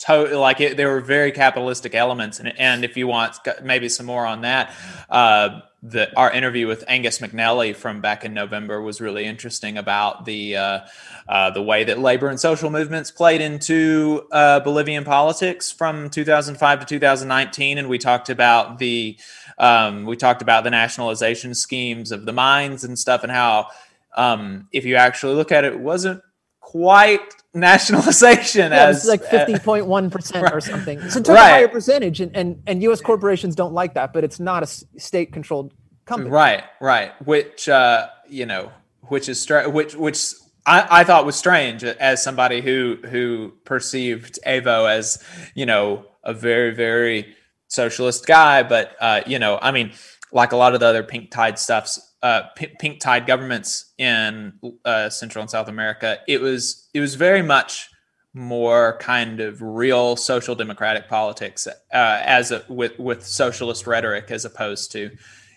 [0.00, 4.06] to, like it, there were very capitalistic elements, and and if you want maybe some
[4.06, 4.72] more on that,
[5.10, 10.24] uh, the our interview with Angus McNelly from back in November was really interesting about
[10.24, 10.80] the uh,
[11.28, 16.80] uh, the way that labor and social movements played into uh, Bolivian politics from 2005
[16.80, 19.16] to 2019, and we talked about the
[19.58, 23.68] um, we talked about the nationalization schemes of the mines and stuff, and how
[24.16, 26.22] um, if you actually look at it, it wasn't
[26.60, 30.52] quite nationalization yeah, as like 50.1 percent right.
[30.52, 31.36] or something so it right.
[31.36, 34.66] a higher percentage and, and and u.s corporations don't like that but it's not a
[34.66, 35.72] state controlled
[36.04, 38.70] company right right which uh you know
[39.02, 40.34] which is str- which which
[40.66, 45.22] I, I thought was strange as somebody who who perceived Evo as
[45.54, 47.34] you know a very very
[47.68, 49.92] socialist guy, but uh, you know, I mean,
[50.32, 54.52] like a lot of the other pink tide stuffs, uh, p- pink tide governments in
[54.84, 57.88] uh, Central and South America, it was it was very much
[58.34, 64.44] more kind of real social democratic politics uh, as a, with with socialist rhetoric as
[64.44, 65.10] opposed to,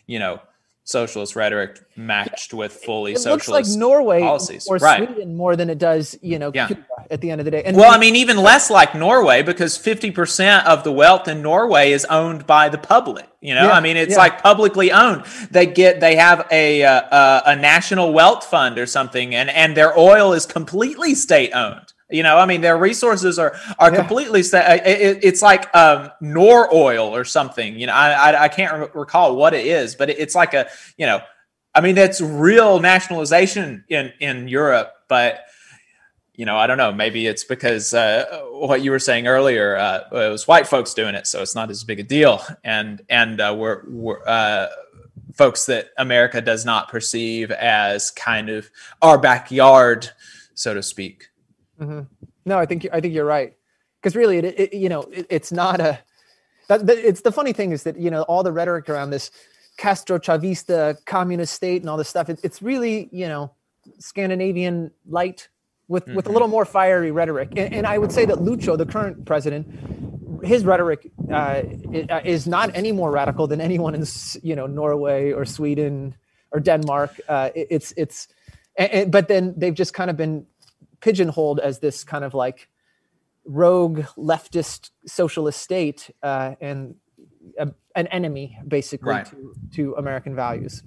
[0.07, 0.39] you know,
[0.83, 4.67] socialist rhetoric matched with fully it socialist looks like Norway policies.
[4.67, 5.07] or right.
[5.07, 6.67] Sweden more than it does, you know, yeah.
[6.67, 7.63] Cuba at the end of the day.
[7.63, 11.91] And well, I mean, even less like Norway because 50% of the wealth in Norway
[11.91, 13.27] is owned by the public.
[13.41, 14.17] You know, yeah, I mean, it's yeah.
[14.17, 15.25] like publicly owned.
[15.49, 19.75] They get, they have a, a, uh, a national wealth fund or something, and, and
[19.75, 21.90] their oil is completely state owned.
[22.11, 23.97] You know, I mean, their resources are are yeah.
[23.97, 24.43] completely.
[24.43, 27.79] St- it, it's like um, Nor Oil or something.
[27.79, 30.53] You know, I I, I can't re- recall what it is, but it, it's like
[30.53, 31.21] a you know,
[31.73, 35.45] I mean, that's real nationalization in in Europe, but
[36.35, 36.91] you know, I don't know.
[36.91, 39.75] Maybe it's because uh, what you were saying earlier.
[39.75, 42.41] Uh, it was white folks doing it, so it's not as big a deal.
[42.63, 44.67] And and uh, we're, we're uh,
[45.33, 48.69] folks that America does not perceive as kind of
[49.01, 50.09] our backyard,
[50.53, 51.29] so to speak.
[51.81, 52.01] Mm-hmm.
[52.45, 53.53] No, I think I think you're right
[54.01, 55.99] because really, it, it, you know, it, it's not a.
[56.67, 59.31] That, it's the funny thing is that you know all the rhetoric around this
[59.77, 62.29] Castro Chavista communist state and all this stuff.
[62.29, 63.51] it's really you know
[63.99, 65.49] Scandinavian light
[65.87, 66.15] with mm-hmm.
[66.15, 66.33] with a mm-hmm.
[66.33, 67.49] little more fiery rhetoric.
[67.57, 69.67] And, and, I would say that Lucho, the current president,
[70.43, 71.63] his rhetoric uh,
[72.23, 74.05] is not any more radical than anyone in
[74.41, 76.15] you know Norway or Sweden
[76.51, 77.19] or Denmark.
[77.27, 78.27] Uh, it's it's,
[78.77, 80.45] and, but then they've just kind of been
[81.01, 82.69] pigeonholed as this kind of like
[83.45, 86.95] rogue leftist socialist state uh, and
[87.57, 89.25] a, an enemy basically right.
[89.25, 90.83] to, to American values.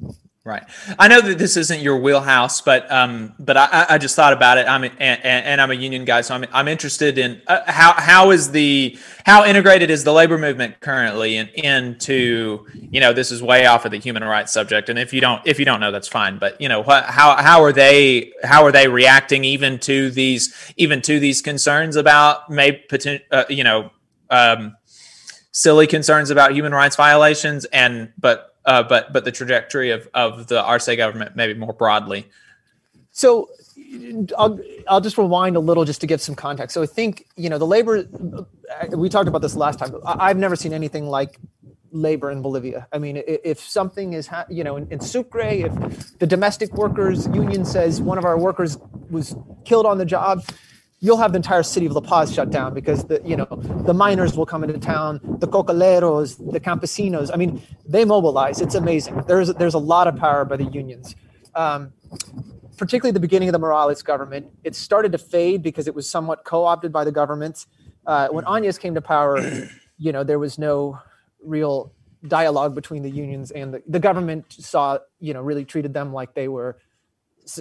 [0.46, 0.62] Right.
[0.98, 4.58] I know that this isn't your wheelhouse, but um, but I, I just thought about
[4.58, 4.68] it.
[4.68, 8.30] I'm and, and I'm a union guy, so I'm I'm interested in uh, how how
[8.30, 13.42] is the how integrated is the labor movement currently in, into you know this is
[13.42, 15.90] way off of the human rights subject, and if you don't if you don't know
[15.90, 19.78] that's fine, but you know what how how are they how are they reacting even
[19.78, 23.88] to these even to these concerns about maybe potential uh, you know
[24.28, 24.76] um,
[25.52, 30.46] silly concerns about human rights violations and but uh, but but the trajectory of of
[30.46, 32.26] the Arce government maybe more broadly.
[33.12, 33.48] So
[34.36, 34.58] I'll
[34.88, 36.74] I'll just rewind a little just to give some context.
[36.74, 38.06] So I think you know the labor.
[38.90, 39.94] We talked about this last time.
[40.04, 41.38] I've never seen anything like
[41.94, 42.88] labor in Bolivia.
[42.92, 47.26] I mean, if something is, ha- you know, in, in, Sucre, if the domestic workers
[47.28, 48.76] union says one of our workers
[49.10, 50.44] was killed on the job,
[51.04, 53.46] you'll have the entire city of La Paz shut down because the, you know,
[53.84, 57.30] the miners will come into town, the cocaleros, the campesinos.
[57.30, 58.62] I mean, they mobilize.
[58.62, 59.22] It's amazing.
[59.28, 61.14] There's there's a lot of power by the unions.
[61.54, 61.92] Um,
[62.78, 66.42] particularly the beginning of the Morales government, it started to fade because it was somewhat
[66.44, 67.66] co-opted by the government.
[68.06, 69.38] Uh, when Áñez came to power,
[69.98, 70.98] you know, there was no
[71.44, 71.92] real
[72.26, 76.32] dialogue between the unions and the, the government saw, you know, really treated them like
[76.32, 76.78] they were,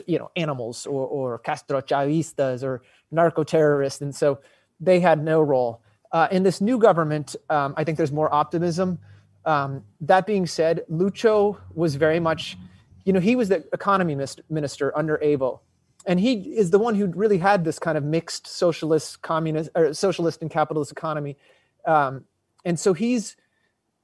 [0.08, 2.82] you know, animals or, or Castro Chavistas or
[3.12, 4.02] narco terrorists.
[4.02, 4.40] And so
[4.80, 5.82] they had no role.
[6.12, 9.00] Uh, in this new government, um, I think there's more optimism.
[9.46, 12.58] Um, that being said, Lucho was very much,
[13.04, 14.16] you know, he was the economy
[14.50, 15.60] minister under Evo,
[16.06, 19.94] And he is the one who really had this kind of mixed socialist, communist, or
[19.94, 21.38] socialist and capitalist economy.
[21.86, 22.26] Um,
[22.66, 23.36] and so he's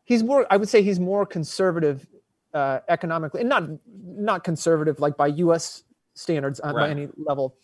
[0.03, 2.05] he's more i would say he's more conservative
[2.54, 5.84] uh, economically and not not conservative like by us
[6.14, 6.74] standards right.
[6.74, 7.56] by any level.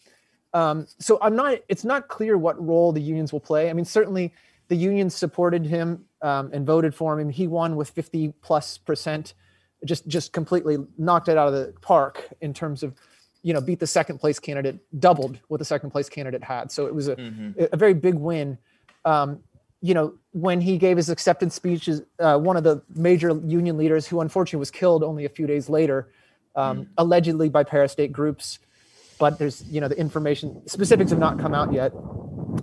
[0.54, 3.70] Um, so i'm not it's not clear what role the unions will play.
[3.70, 4.34] I mean certainly
[4.68, 7.30] the unions supported him um, and voted for him.
[7.30, 9.34] He won with 50 plus percent
[9.84, 12.94] just just completely knocked it out of the park in terms of
[13.44, 16.72] you know beat the second place candidate doubled what the second place candidate had.
[16.72, 17.64] So it was a, mm-hmm.
[17.72, 18.58] a very big win.
[19.06, 19.42] Um,
[19.86, 24.08] you know, when he gave his acceptance speech, uh, one of the major union leaders,
[24.08, 26.12] who unfortunately was killed only a few days later,
[26.56, 26.88] um, mm.
[26.98, 28.58] allegedly by parastate groups,
[29.20, 31.94] but there's, you know, the information specifics have not come out yet.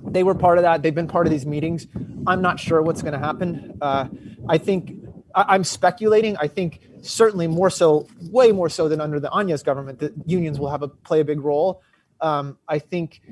[0.05, 0.83] They were part of that.
[0.83, 1.87] They've been part of these meetings.
[2.27, 3.79] I'm not sure what's going to happen.
[3.81, 4.09] Uh,
[4.49, 4.93] I think
[5.33, 6.37] I, am speculating.
[6.39, 10.59] I think certainly more so, way more so than under the Áñez government, that unions
[10.59, 11.83] will have a play a big role.
[12.21, 13.23] Um, I think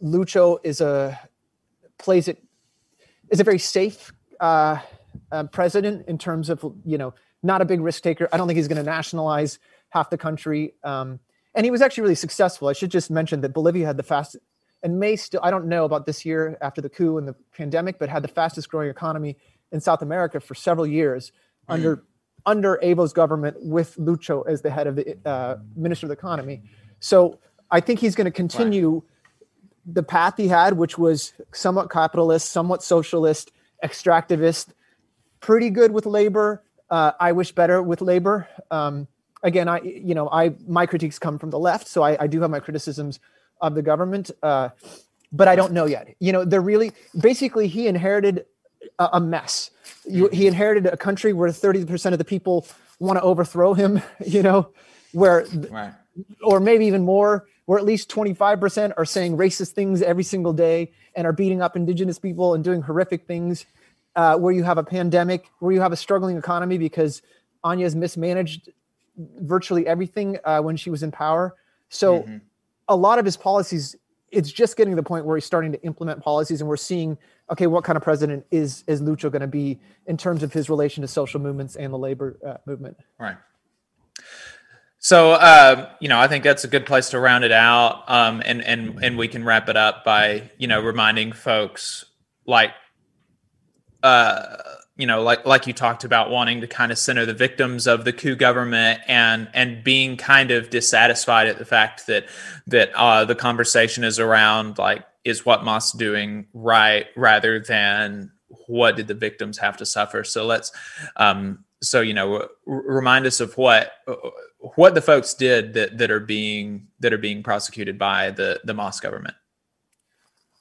[0.00, 1.18] Lucho is a
[1.98, 2.41] plays it
[3.32, 4.78] is a very safe uh,
[5.32, 7.12] uh, president in terms of you know
[7.42, 8.28] not a big risk taker.
[8.32, 9.58] I don't think he's going to nationalize
[9.88, 10.74] half the country.
[10.84, 11.18] Um,
[11.54, 12.68] and he was actually really successful.
[12.68, 14.44] I should just mention that Bolivia had the fastest
[14.84, 17.98] and may still I don't know about this year after the coup and the pandemic,
[17.98, 19.36] but had the fastest growing economy
[19.72, 21.32] in South America for several years
[21.68, 21.74] mm.
[21.74, 22.04] under
[22.44, 26.62] under Evo's government with Lucho as the head of the uh, minister of the economy.
[27.00, 27.38] So
[27.70, 28.94] I think he's going to continue.
[28.94, 29.02] Right
[29.84, 33.52] the path he had, which was somewhat capitalist, somewhat socialist,
[33.82, 34.68] extractivist,
[35.40, 36.62] pretty good with labor.
[36.88, 38.48] Uh, I wish better with labor.
[38.70, 39.08] Um,
[39.42, 42.40] again, I you know I my critiques come from the left, so I, I do
[42.40, 43.20] have my criticisms
[43.60, 44.70] of the government, uh,
[45.32, 46.14] but I don't know yet.
[46.18, 48.44] You know, they're really basically he inherited
[48.98, 49.70] a, a mess.
[50.08, 52.66] You, he inherited a country where thirty percent of the people
[52.98, 54.02] want to overthrow him.
[54.24, 54.72] You know,
[55.12, 55.92] where right.
[56.42, 60.92] or maybe even more where at least 25% are saying racist things every single day
[61.16, 63.64] and are beating up indigenous people and doing horrific things,
[64.14, 67.22] uh, where you have a pandemic, where you have a struggling economy because
[67.64, 68.68] Áñez mismanaged
[69.16, 71.54] virtually everything uh, when she was in power.
[71.88, 72.36] So mm-hmm.
[72.88, 73.96] a lot of his policies,
[74.30, 77.16] it's just getting to the point where he's starting to implement policies and we're seeing,
[77.50, 80.68] okay, what kind of president is, is Lucho going to be in terms of his
[80.68, 82.98] relation to social movements and the labor uh, movement?
[83.18, 83.38] Right.
[85.04, 88.40] So uh, you know, I think that's a good place to round it out, um,
[88.46, 92.04] and and and we can wrap it up by you know reminding folks
[92.46, 92.70] like,
[94.04, 94.56] uh,
[94.96, 98.04] you know, like like you talked about wanting to kind of center the victims of
[98.04, 102.26] the coup government and and being kind of dissatisfied at the fact that
[102.68, 108.30] that uh, the conversation is around like is what MAS doing right rather than
[108.68, 110.22] what did the victims have to suffer.
[110.22, 110.70] So let's
[111.16, 113.90] um, so you know r- remind us of what
[114.76, 118.74] what the folks did that that are being that are being prosecuted by the the
[118.74, 119.34] Mas government.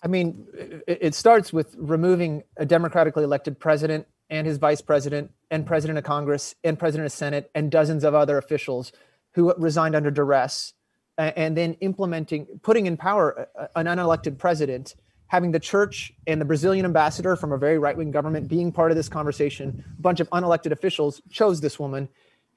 [0.04, 0.48] I mean,
[0.88, 6.04] it starts with removing a democratically elected president and his vice president and president of
[6.04, 8.92] Congress and president of Senate and dozens of other officials
[9.34, 10.74] who resigned under duress,
[11.20, 14.96] and then implementing, putting in power an unelected president
[15.28, 18.92] having the church and the Brazilian ambassador from a very right wing government being part
[18.92, 19.82] of this conversation.
[19.98, 22.10] A bunch of unelected officials chose this woman.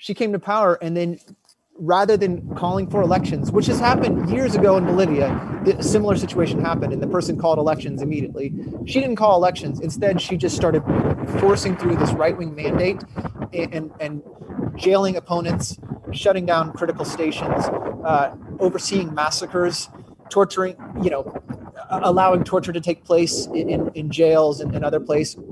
[0.05, 1.19] She came to power, and then
[1.79, 5.29] rather than calling for elections, which has happened years ago in Bolivia,
[5.65, 8.53] a similar situation happened, and the person called elections immediately.
[8.85, 9.81] She didn't call elections.
[9.81, 10.83] Instead, she just started
[11.41, 13.03] forcing through this right wing mandate
[13.55, 14.23] and, and, and,
[14.77, 15.79] jailing opponents,
[16.13, 17.65] shutting down critical stations,
[18.05, 19.89] uh, overseeing massacres,
[20.29, 21.33] torturing, you know,
[21.89, 25.43] allowing torture to take place in, in, in jails and, and other places,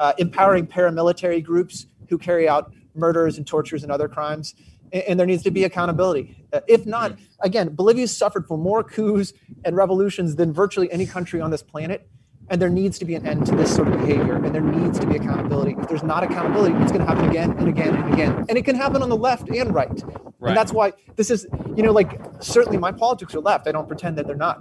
[0.00, 4.54] uh, empowering paramilitary groups who carry out murders and tortures and other crimes.
[4.92, 6.44] And, and there needs to be accountability.
[6.52, 9.32] Uh, if not, again, Bolivia's suffered from more coups
[9.64, 12.08] and revolutions than virtually any country on this planet.
[12.50, 14.98] And there needs to be an end to this sort of behavior, and there needs
[14.98, 15.76] to be accountability.
[15.78, 18.44] If there's not accountability, it's going to happen again and again and again.
[18.48, 19.88] And it can happen on the left and right.
[19.88, 20.48] right.
[20.48, 21.46] And that's why this is,
[21.76, 23.68] you know, like certainly my politics are left.
[23.68, 24.60] I don't pretend that they're not.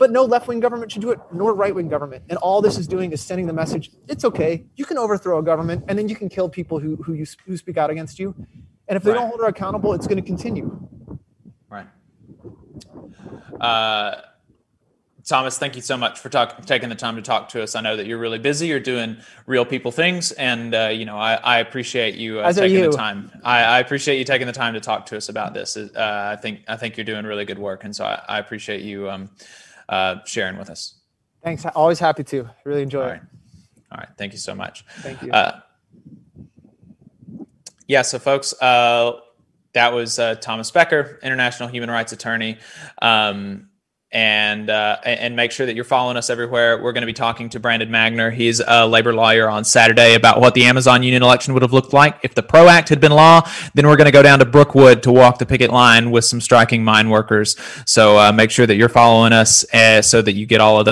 [0.00, 2.24] But no left wing government should do it, nor right wing government.
[2.30, 4.64] And all this is doing is sending the message it's okay.
[4.74, 7.54] You can overthrow a government, and then you can kill people who, who, you, who
[7.58, 8.34] speak out against you.
[8.88, 9.18] And if they right.
[9.18, 10.88] don't hold her accountable, it's going to continue.
[11.68, 11.86] Right.
[13.60, 14.22] Uh,
[15.26, 17.74] Thomas, thank you so much for talk, taking the time to talk to us.
[17.74, 18.68] I know that you're really busy.
[18.68, 22.78] You're doing real people things, and uh, you know I, I appreciate you uh, taking
[22.78, 22.90] you.
[22.90, 23.30] the time.
[23.44, 25.76] I, I, appreciate you taking the time to talk to us about this.
[25.76, 28.80] Uh, I think I think you're doing really good work, and so I, I appreciate
[28.80, 29.28] you um,
[29.90, 30.94] uh, sharing with us.
[31.42, 31.66] Thanks.
[31.74, 32.48] Always happy to.
[32.64, 33.20] Really enjoy All it.
[33.92, 34.08] All right.
[34.16, 34.84] Thank you so much.
[35.00, 35.32] Thank you.
[35.32, 35.60] Uh,
[37.88, 38.02] yeah.
[38.02, 39.20] So, folks, uh,
[39.72, 42.58] that was Thomas Becker, international human rights attorney.
[43.02, 43.69] Um,
[44.12, 46.82] and uh, and make sure that you're following us everywhere.
[46.82, 48.32] We're going to be talking to Brandon Magner.
[48.32, 51.92] He's a labor lawyer on Saturday about what the Amazon union election would have looked
[51.92, 53.48] like if the PRO Act had been law.
[53.74, 56.40] Then we're going to go down to Brookwood to walk the picket line with some
[56.40, 57.56] striking mine workers.
[57.86, 60.86] So uh, make sure that you're following us uh, so that you get all of